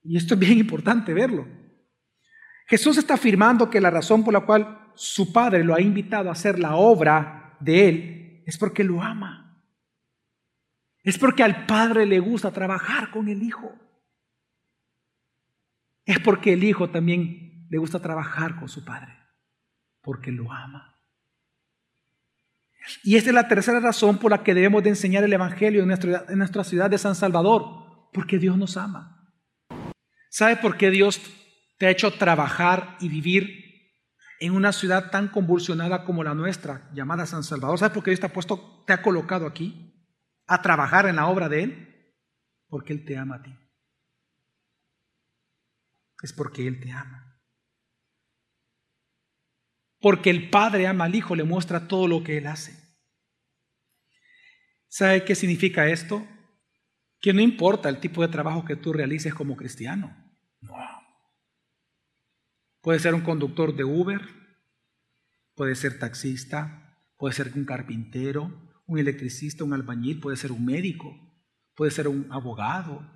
[0.04, 1.46] y esto es bien importante verlo.
[2.68, 6.32] Jesús está afirmando que la razón por la cual su Padre lo ha invitado a
[6.32, 9.64] hacer la obra de Él es porque lo ama.
[11.02, 13.72] Es porque al Padre le gusta trabajar con el Hijo.
[16.04, 19.16] Es porque el Hijo también le gusta trabajar con su Padre,
[20.02, 20.97] porque lo ama.
[23.02, 25.88] Y esta es la tercera razón por la que debemos de enseñar el Evangelio en
[26.38, 29.32] nuestra, ciudad de San Salvador, porque Dios nos ama.
[30.30, 31.20] ¿Sabe por qué Dios
[31.78, 33.64] te ha hecho trabajar y vivir
[34.40, 37.78] en una ciudad tan convulsionada como la nuestra, llamada San Salvador?
[37.78, 40.06] ¿Sabes por qué Dios te ha puesto, te ha colocado aquí
[40.46, 42.14] a trabajar en la obra de Él?
[42.68, 43.54] Porque Él te ama a ti.
[46.22, 47.27] Es porque Él te ama.
[50.00, 52.88] Porque el Padre ama al Hijo, le muestra todo lo que Él hace.
[54.88, 56.26] ¿Sabe qué significa esto?
[57.20, 60.16] Que no importa el tipo de trabajo que tú realices como cristiano.
[60.60, 60.74] No.
[62.80, 64.22] Puede ser un conductor de Uber,
[65.54, 71.14] puede ser taxista, puede ser un carpintero, un electricista, un albañil, puede ser un médico,
[71.74, 73.06] puede ser un abogado,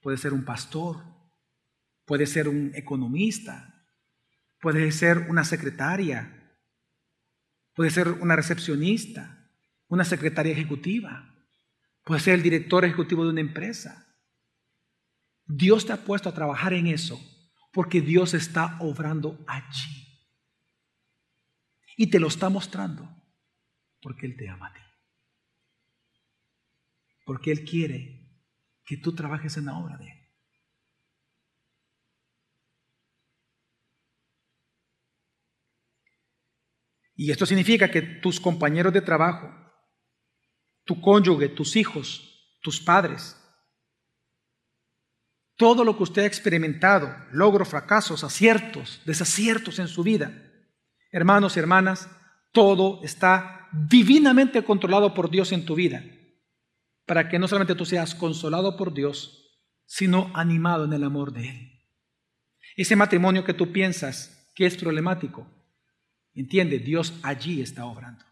[0.00, 1.04] puede ser un pastor,
[2.04, 3.71] puede ser un economista,
[4.62, 6.56] Puede ser una secretaria,
[7.74, 9.50] puede ser una recepcionista,
[9.88, 11.34] una secretaria ejecutiva,
[12.04, 14.06] puede ser el director ejecutivo de una empresa.
[15.44, 17.20] Dios te ha puesto a trabajar en eso
[17.72, 20.30] porque Dios está obrando allí.
[21.96, 23.20] Y te lo está mostrando
[24.00, 24.80] porque Él te ama a ti.
[27.26, 28.30] Porque Él quiere
[28.84, 30.21] que tú trabajes en la obra de Él.
[37.22, 39.48] Y esto significa que tus compañeros de trabajo,
[40.84, 43.40] tu cónyuge, tus hijos, tus padres,
[45.56, 50.32] todo lo que usted ha experimentado, logros, fracasos, aciertos, desaciertos en su vida,
[51.12, 52.10] hermanos y hermanas,
[52.50, 56.02] todo está divinamente controlado por Dios en tu vida,
[57.06, 61.50] para que no solamente tú seas consolado por Dios, sino animado en el amor de
[61.50, 61.82] Él.
[62.76, 65.61] Ese matrimonio que tú piensas que es problemático,
[66.34, 68.24] Entiende, Dios allí está obrando.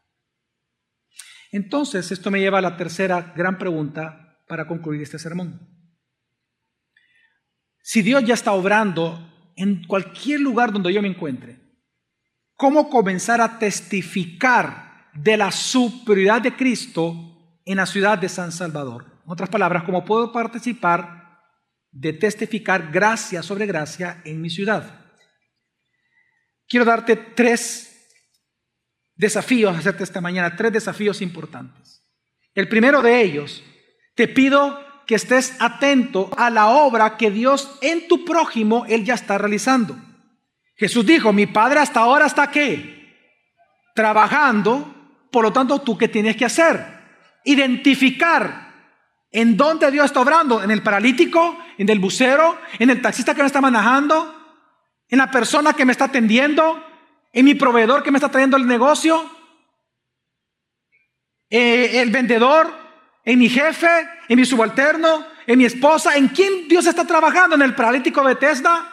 [1.52, 5.68] Entonces, esto me lleva a la tercera gran pregunta para concluir este sermón.
[7.82, 11.58] Si Dios ya está obrando en cualquier lugar donde yo me encuentre,
[12.54, 19.06] ¿cómo comenzar a testificar de la superioridad de Cristo en la ciudad de San Salvador?
[19.24, 21.40] En otras palabras, ¿cómo puedo participar
[21.90, 25.00] de testificar gracia sobre gracia en mi ciudad?
[26.68, 27.89] Quiero darte tres
[29.20, 32.02] desafíos hacerte esta mañana, tres desafíos importantes.
[32.54, 33.62] El primero de ellos,
[34.14, 39.14] te pido que estés atento a la obra que Dios en tu prójimo, Él ya
[39.14, 39.96] está realizando.
[40.74, 42.98] Jesús dijo, mi Padre hasta ahora está qué?
[43.94, 46.82] Trabajando, por lo tanto, ¿tú qué tienes que hacer?
[47.44, 48.70] Identificar
[49.30, 53.42] en dónde Dios está obrando, en el paralítico, en el bucero, en el taxista que
[53.42, 54.34] me está manejando,
[55.08, 56.82] en la persona que me está atendiendo,
[57.32, 59.30] en mi proveedor que me está trayendo el negocio,
[61.48, 62.72] eh, el vendedor,
[63.24, 67.56] en mi jefe, en mi subalterno, en mi esposa, ¿en quién Dios está trabajando?
[67.56, 68.86] ¿En el paralítico Bethesda?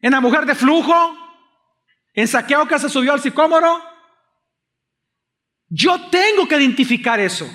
[0.00, 1.16] ¿En la mujer de flujo?
[2.14, 3.82] ¿En saqueo que se subió al sicómoro?
[5.68, 7.48] Yo tengo que identificar eso.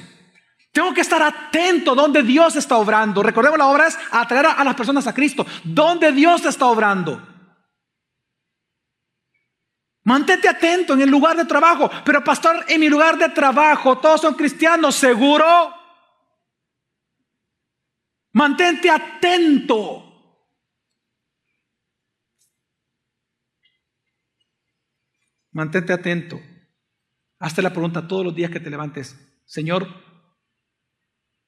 [0.72, 3.22] Tengo que estar atento donde Dios está obrando.
[3.22, 5.46] Recordemos, la obra es atraer a las personas a Cristo.
[5.64, 7.33] Donde Dios está obrando.
[10.06, 11.90] Mantente atento en el lugar de trabajo.
[12.06, 15.46] Pero pastor, en mi lugar de trabajo todos son cristianos, seguro.
[18.34, 20.10] Mantente atento.
[25.52, 26.42] Mantente atento.
[27.40, 29.18] Hazte la pregunta todos los días que te levantes.
[29.46, 29.88] Señor,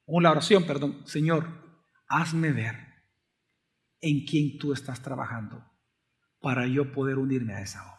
[0.06, 1.06] la oración, perdón.
[1.06, 1.48] Señor,
[2.08, 2.76] hazme ver
[4.00, 5.64] en quién tú estás trabajando
[6.40, 7.95] para yo poder unirme a esa obra.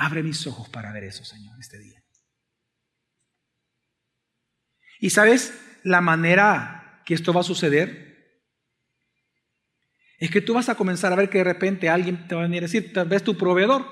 [0.00, 2.02] Abre mis ojos para ver eso, Señor, este día.
[4.98, 8.46] ¿Y sabes la manera que esto va a suceder?
[10.18, 12.44] Es que tú vas a comenzar a ver que de repente alguien te va a
[12.44, 13.84] venir a decir, tal vez tu proveedor.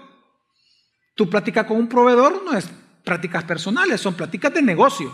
[1.14, 2.66] Tu plática con un proveedor no es
[3.04, 5.12] prácticas personales, son prácticas de negocio.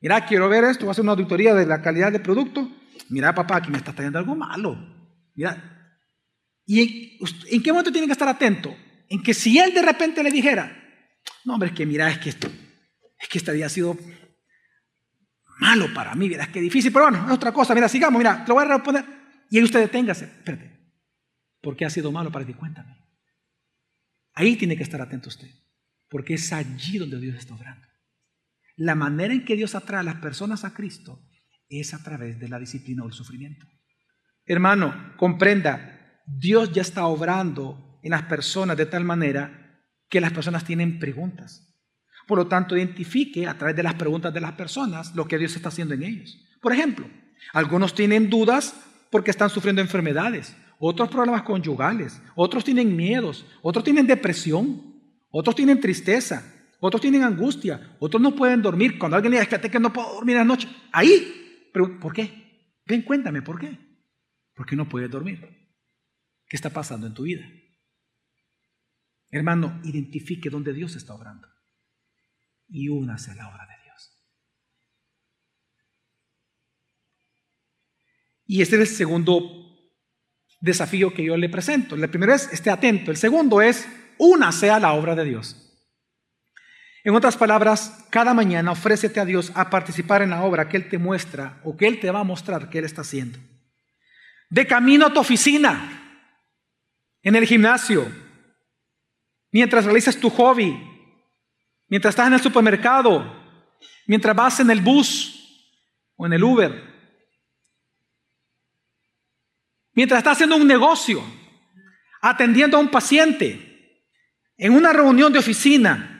[0.00, 2.70] Mira, quiero ver esto, voy a hacer una auditoría de la calidad del producto.
[3.08, 4.78] Mira, papá, aquí me está trayendo algo malo.
[5.34, 5.98] Mira,
[6.66, 7.18] ¿y
[7.50, 8.76] en qué momento tiene que estar atento?
[9.08, 10.70] En que si él de repente le dijera,
[11.44, 12.48] no hombre, es que mira, es que esto,
[13.18, 13.96] es que este día ha sido
[15.60, 18.44] malo para mí, mira, es que difícil, pero bueno, es otra cosa, mira, sigamos, mira,
[18.44, 19.04] te lo voy a responder.
[19.50, 20.26] Y ahí usted deténgase.
[20.26, 20.78] Espérate.
[21.60, 22.54] ¿Por qué ha sido malo para ti?
[22.54, 22.96] Cuéntame.
[24.34, 25.48] Ahí tiene que estar atento usted.
[26.08, 27.86] Porque es allí donde Dios está obrando.
[28.76, 31.28] La manera en que Dios atrae a las personas a Cristo
[31.68, 33.66] es a través de la disciplina o el sufrimiento.
[34.46, 40.64] Hermano, comprenda, Dios ya está obrando en las personas de tal manera que las personas
[40.64, 41.68] tienen preguntas.
[42.26, 45.56] Por lo tanto, identifique a través de las preguntas de las personas lo que Dios
[45.56, 46.38] está haciendo en ellos.
[46.60, 47.06] Por ejemplo,
[47.52, 48.74] algunos tienen dudas
[49.10, 55.80] porque están sufriendo enfermedades, otros problemas conyugales, otros tienen miedos, otros tienen depresión, otros tienen
[55.80, 56.42] tristeza,
[56.80, 58.98] otros tienen angustia, otros no pueden dormir.
[58.98, 62.78] Cuando alguien le dice, que no puedo dormir en la noche, ahí, ¿por qué?
[62.86, 63.78] Ven, cuéntame, ¿por qué?
[64.54, 65.40] ¿Por qué no puedes dormir?
[66.48, 67.46] ¿Qué está pasando en tu vida?
[69.30, 71.48] Hermano, identifique dónde Dios está obrando
[72.68, 74.10] y únase a la obra de Dios.
[78.46, 79.42] Y este es el segundo
[80.60, 81.94] desafío que yo le presento.
[81.94, 83.10] El primero es, esté atento.
[83.10, 83.86] El segundo es,
[84.18, 85.64] únase a la obra de Dios.
[87.04, 90.88] En otras palabras, cada mañana ofrécete a Dios a participar en la obra que Él
[90.88, 93.38] te muestra o que Él te va a mostrar que Él está haciendo.
[94.50, 96.26] De camino a tu oficina,
[97.22, 98.10] en el gimnasio,
[99.50, 100.78] mientras realizas tu hobby,
[101.88, 103.24] mientras estás en el supermercado,
[104.06, 105.74] mientras vas en el bus
[106.16, 106.82] o en el Uber,
[109.92, 111.22] mientras estás haciendo un negocio,
[112.20, 113.64] atendiendo a un paciente,
[114.56, 116.14] en una reunión de oficina,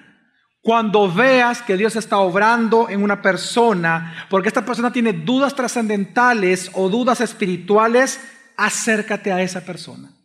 [0.60, 6.70] cuando veas que Dios está obrando en una persona, porque esta persona tiene dudas trascendentales
[6.74, 8.20] o dudas espirituales,
[8.56, 10.17] acércate a esa persona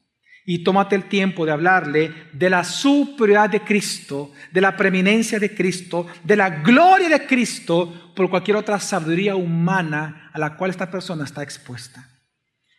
[0.46, 5.56] y tómate el tiempo de hablarle de la superioridad de Cristo, de la preeminencia de
[5.56, 10.92] Cristo, de la gloria de Cristo por cualquier otra sabiduría humana a la cual esta
[10.92, 12.10] persona está expuesta.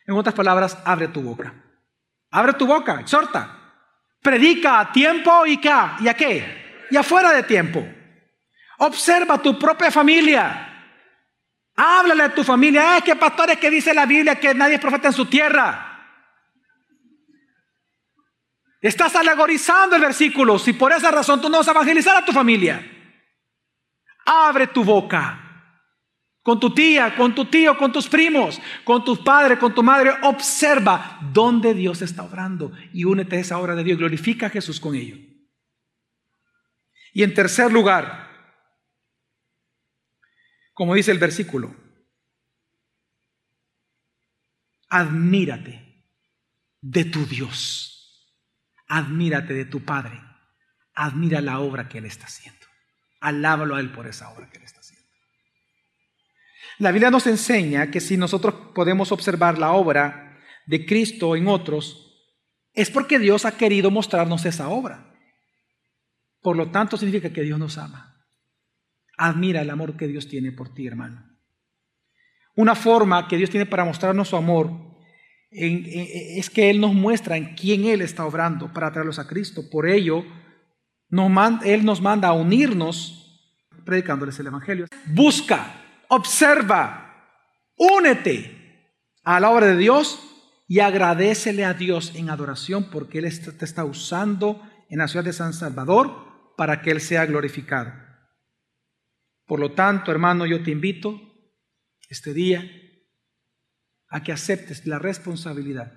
[0.05, 1.53] En otras palabras, abre tu boca.
[2.29, 3.61] Abre tu boca, exhorta.
[4.21, 6.85] Predica a tiempo y, qué, y a qué.
[6.91, 7.85] Y afuera de tiempo.
[8.77, 10.71] Observa tu propia familia.
[11.75, 12.97] Háblale a tu familia.
[12.97, 15.94] Es que pastores que dice la Biblia que nadie es profeta en su tierra.
[18.85, 20.59] Estás alegorizando el versículo.
[20.59, 22.85] Si por esa razón tú no vas a evangelizar a tu familia,
[24.23, 25.41] abre tu boca.
[26.43, 30.11] Con tu tía, con tu tío, con tus primos, con tus padres, con tu madre.
[30.21, 33.97] Observa dónde Dios está obrando y únete a esa obra de Dios.
[33.97, 35.17] Glorifica a Jesús con ello.
[37.11, 38.29] Y en tercer lugar,
[40.73, 41.75] como dice el versículo,
[44.89, 46.05] admírate
[46.81, 47.94] de tu Dios.
[48.87, 50.21] Admírate de tu Padre.
[50.93, 52.65] Admira la obra que Él está haciendo.
[53.19, 55.05] Alábalo a Él por esa obra que Él está haciendo.
[56.77, 62.05] La Biblia nos enseña que si nosotros podemos observar la obra de Cristo en otros,
[62.73, 65.13] es porque Dios ha querido mostrarnos esa obra.
[66.41, 68.25] Por lo tanto, significa que Dios nos ama.
[69.17, 71.23] Admira el amor que Dios tiene por ti, hermano.
[72.55, 74.94] Una forma que Dios tiene para mostrarnos su amor
[75.57, 79.69] es que Él nos muestra en quién Él está obrando para traerlos a Cristo.
[79.69, 80.25] Por ello,
[81.63, 83.21] Él nos manda a unirnos
[83.85, 84.87] predicándoles el Evangelio.
[85.07, 87.29] Busca, observa,
[87.77, 88.91] únete
[89.23, 90.19] a la obra de Dios
[90.67, 95.33] y agradecele a Dios en adoración porque Él te está usando en la ciudad de
[95.33, 97.93] San Salvador para que Él sea glorificado.
[99.45, 101.21] Por lo tanto, hermano, yo te invito
[102.09, 102.63] este día
[104.09, 105.93] a que aceptes la responsabilidad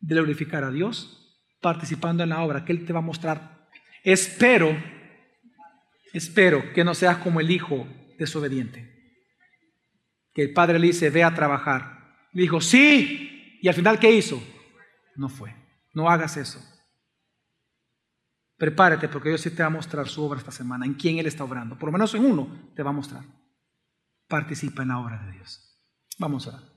[0.00, 1.18] de glorificar a Dios
[1.60, 3.68] participando en la obra que Él te va a mostrar.
[4.02, 4.76] Espero,
[6.12, 7.86] espero que no seas como el hijo
[8.18, 8.90] desobediente.
[10.34, 12.16] Que el padre le dice, ve a trabajar.
[12.32, 13.58] Le dijo, sí.
[13.62, 14.42] Y al final, ¿qué hizo?
[15.14, 15.54] No fue.
[15.94, 16.60] No hagas eso.
[18.56, 21.26] Prepárate porque Dios sí te va a mostrar su obra esta semana, en quién Él
[21.26, 21.78] está obrando.
[21.78, 23.24] Por lo menos en uno te va a mostrar.
[24.28, 25.80] Participa en la obra de Dios.
[26.18, 26.71] Vamos a orar.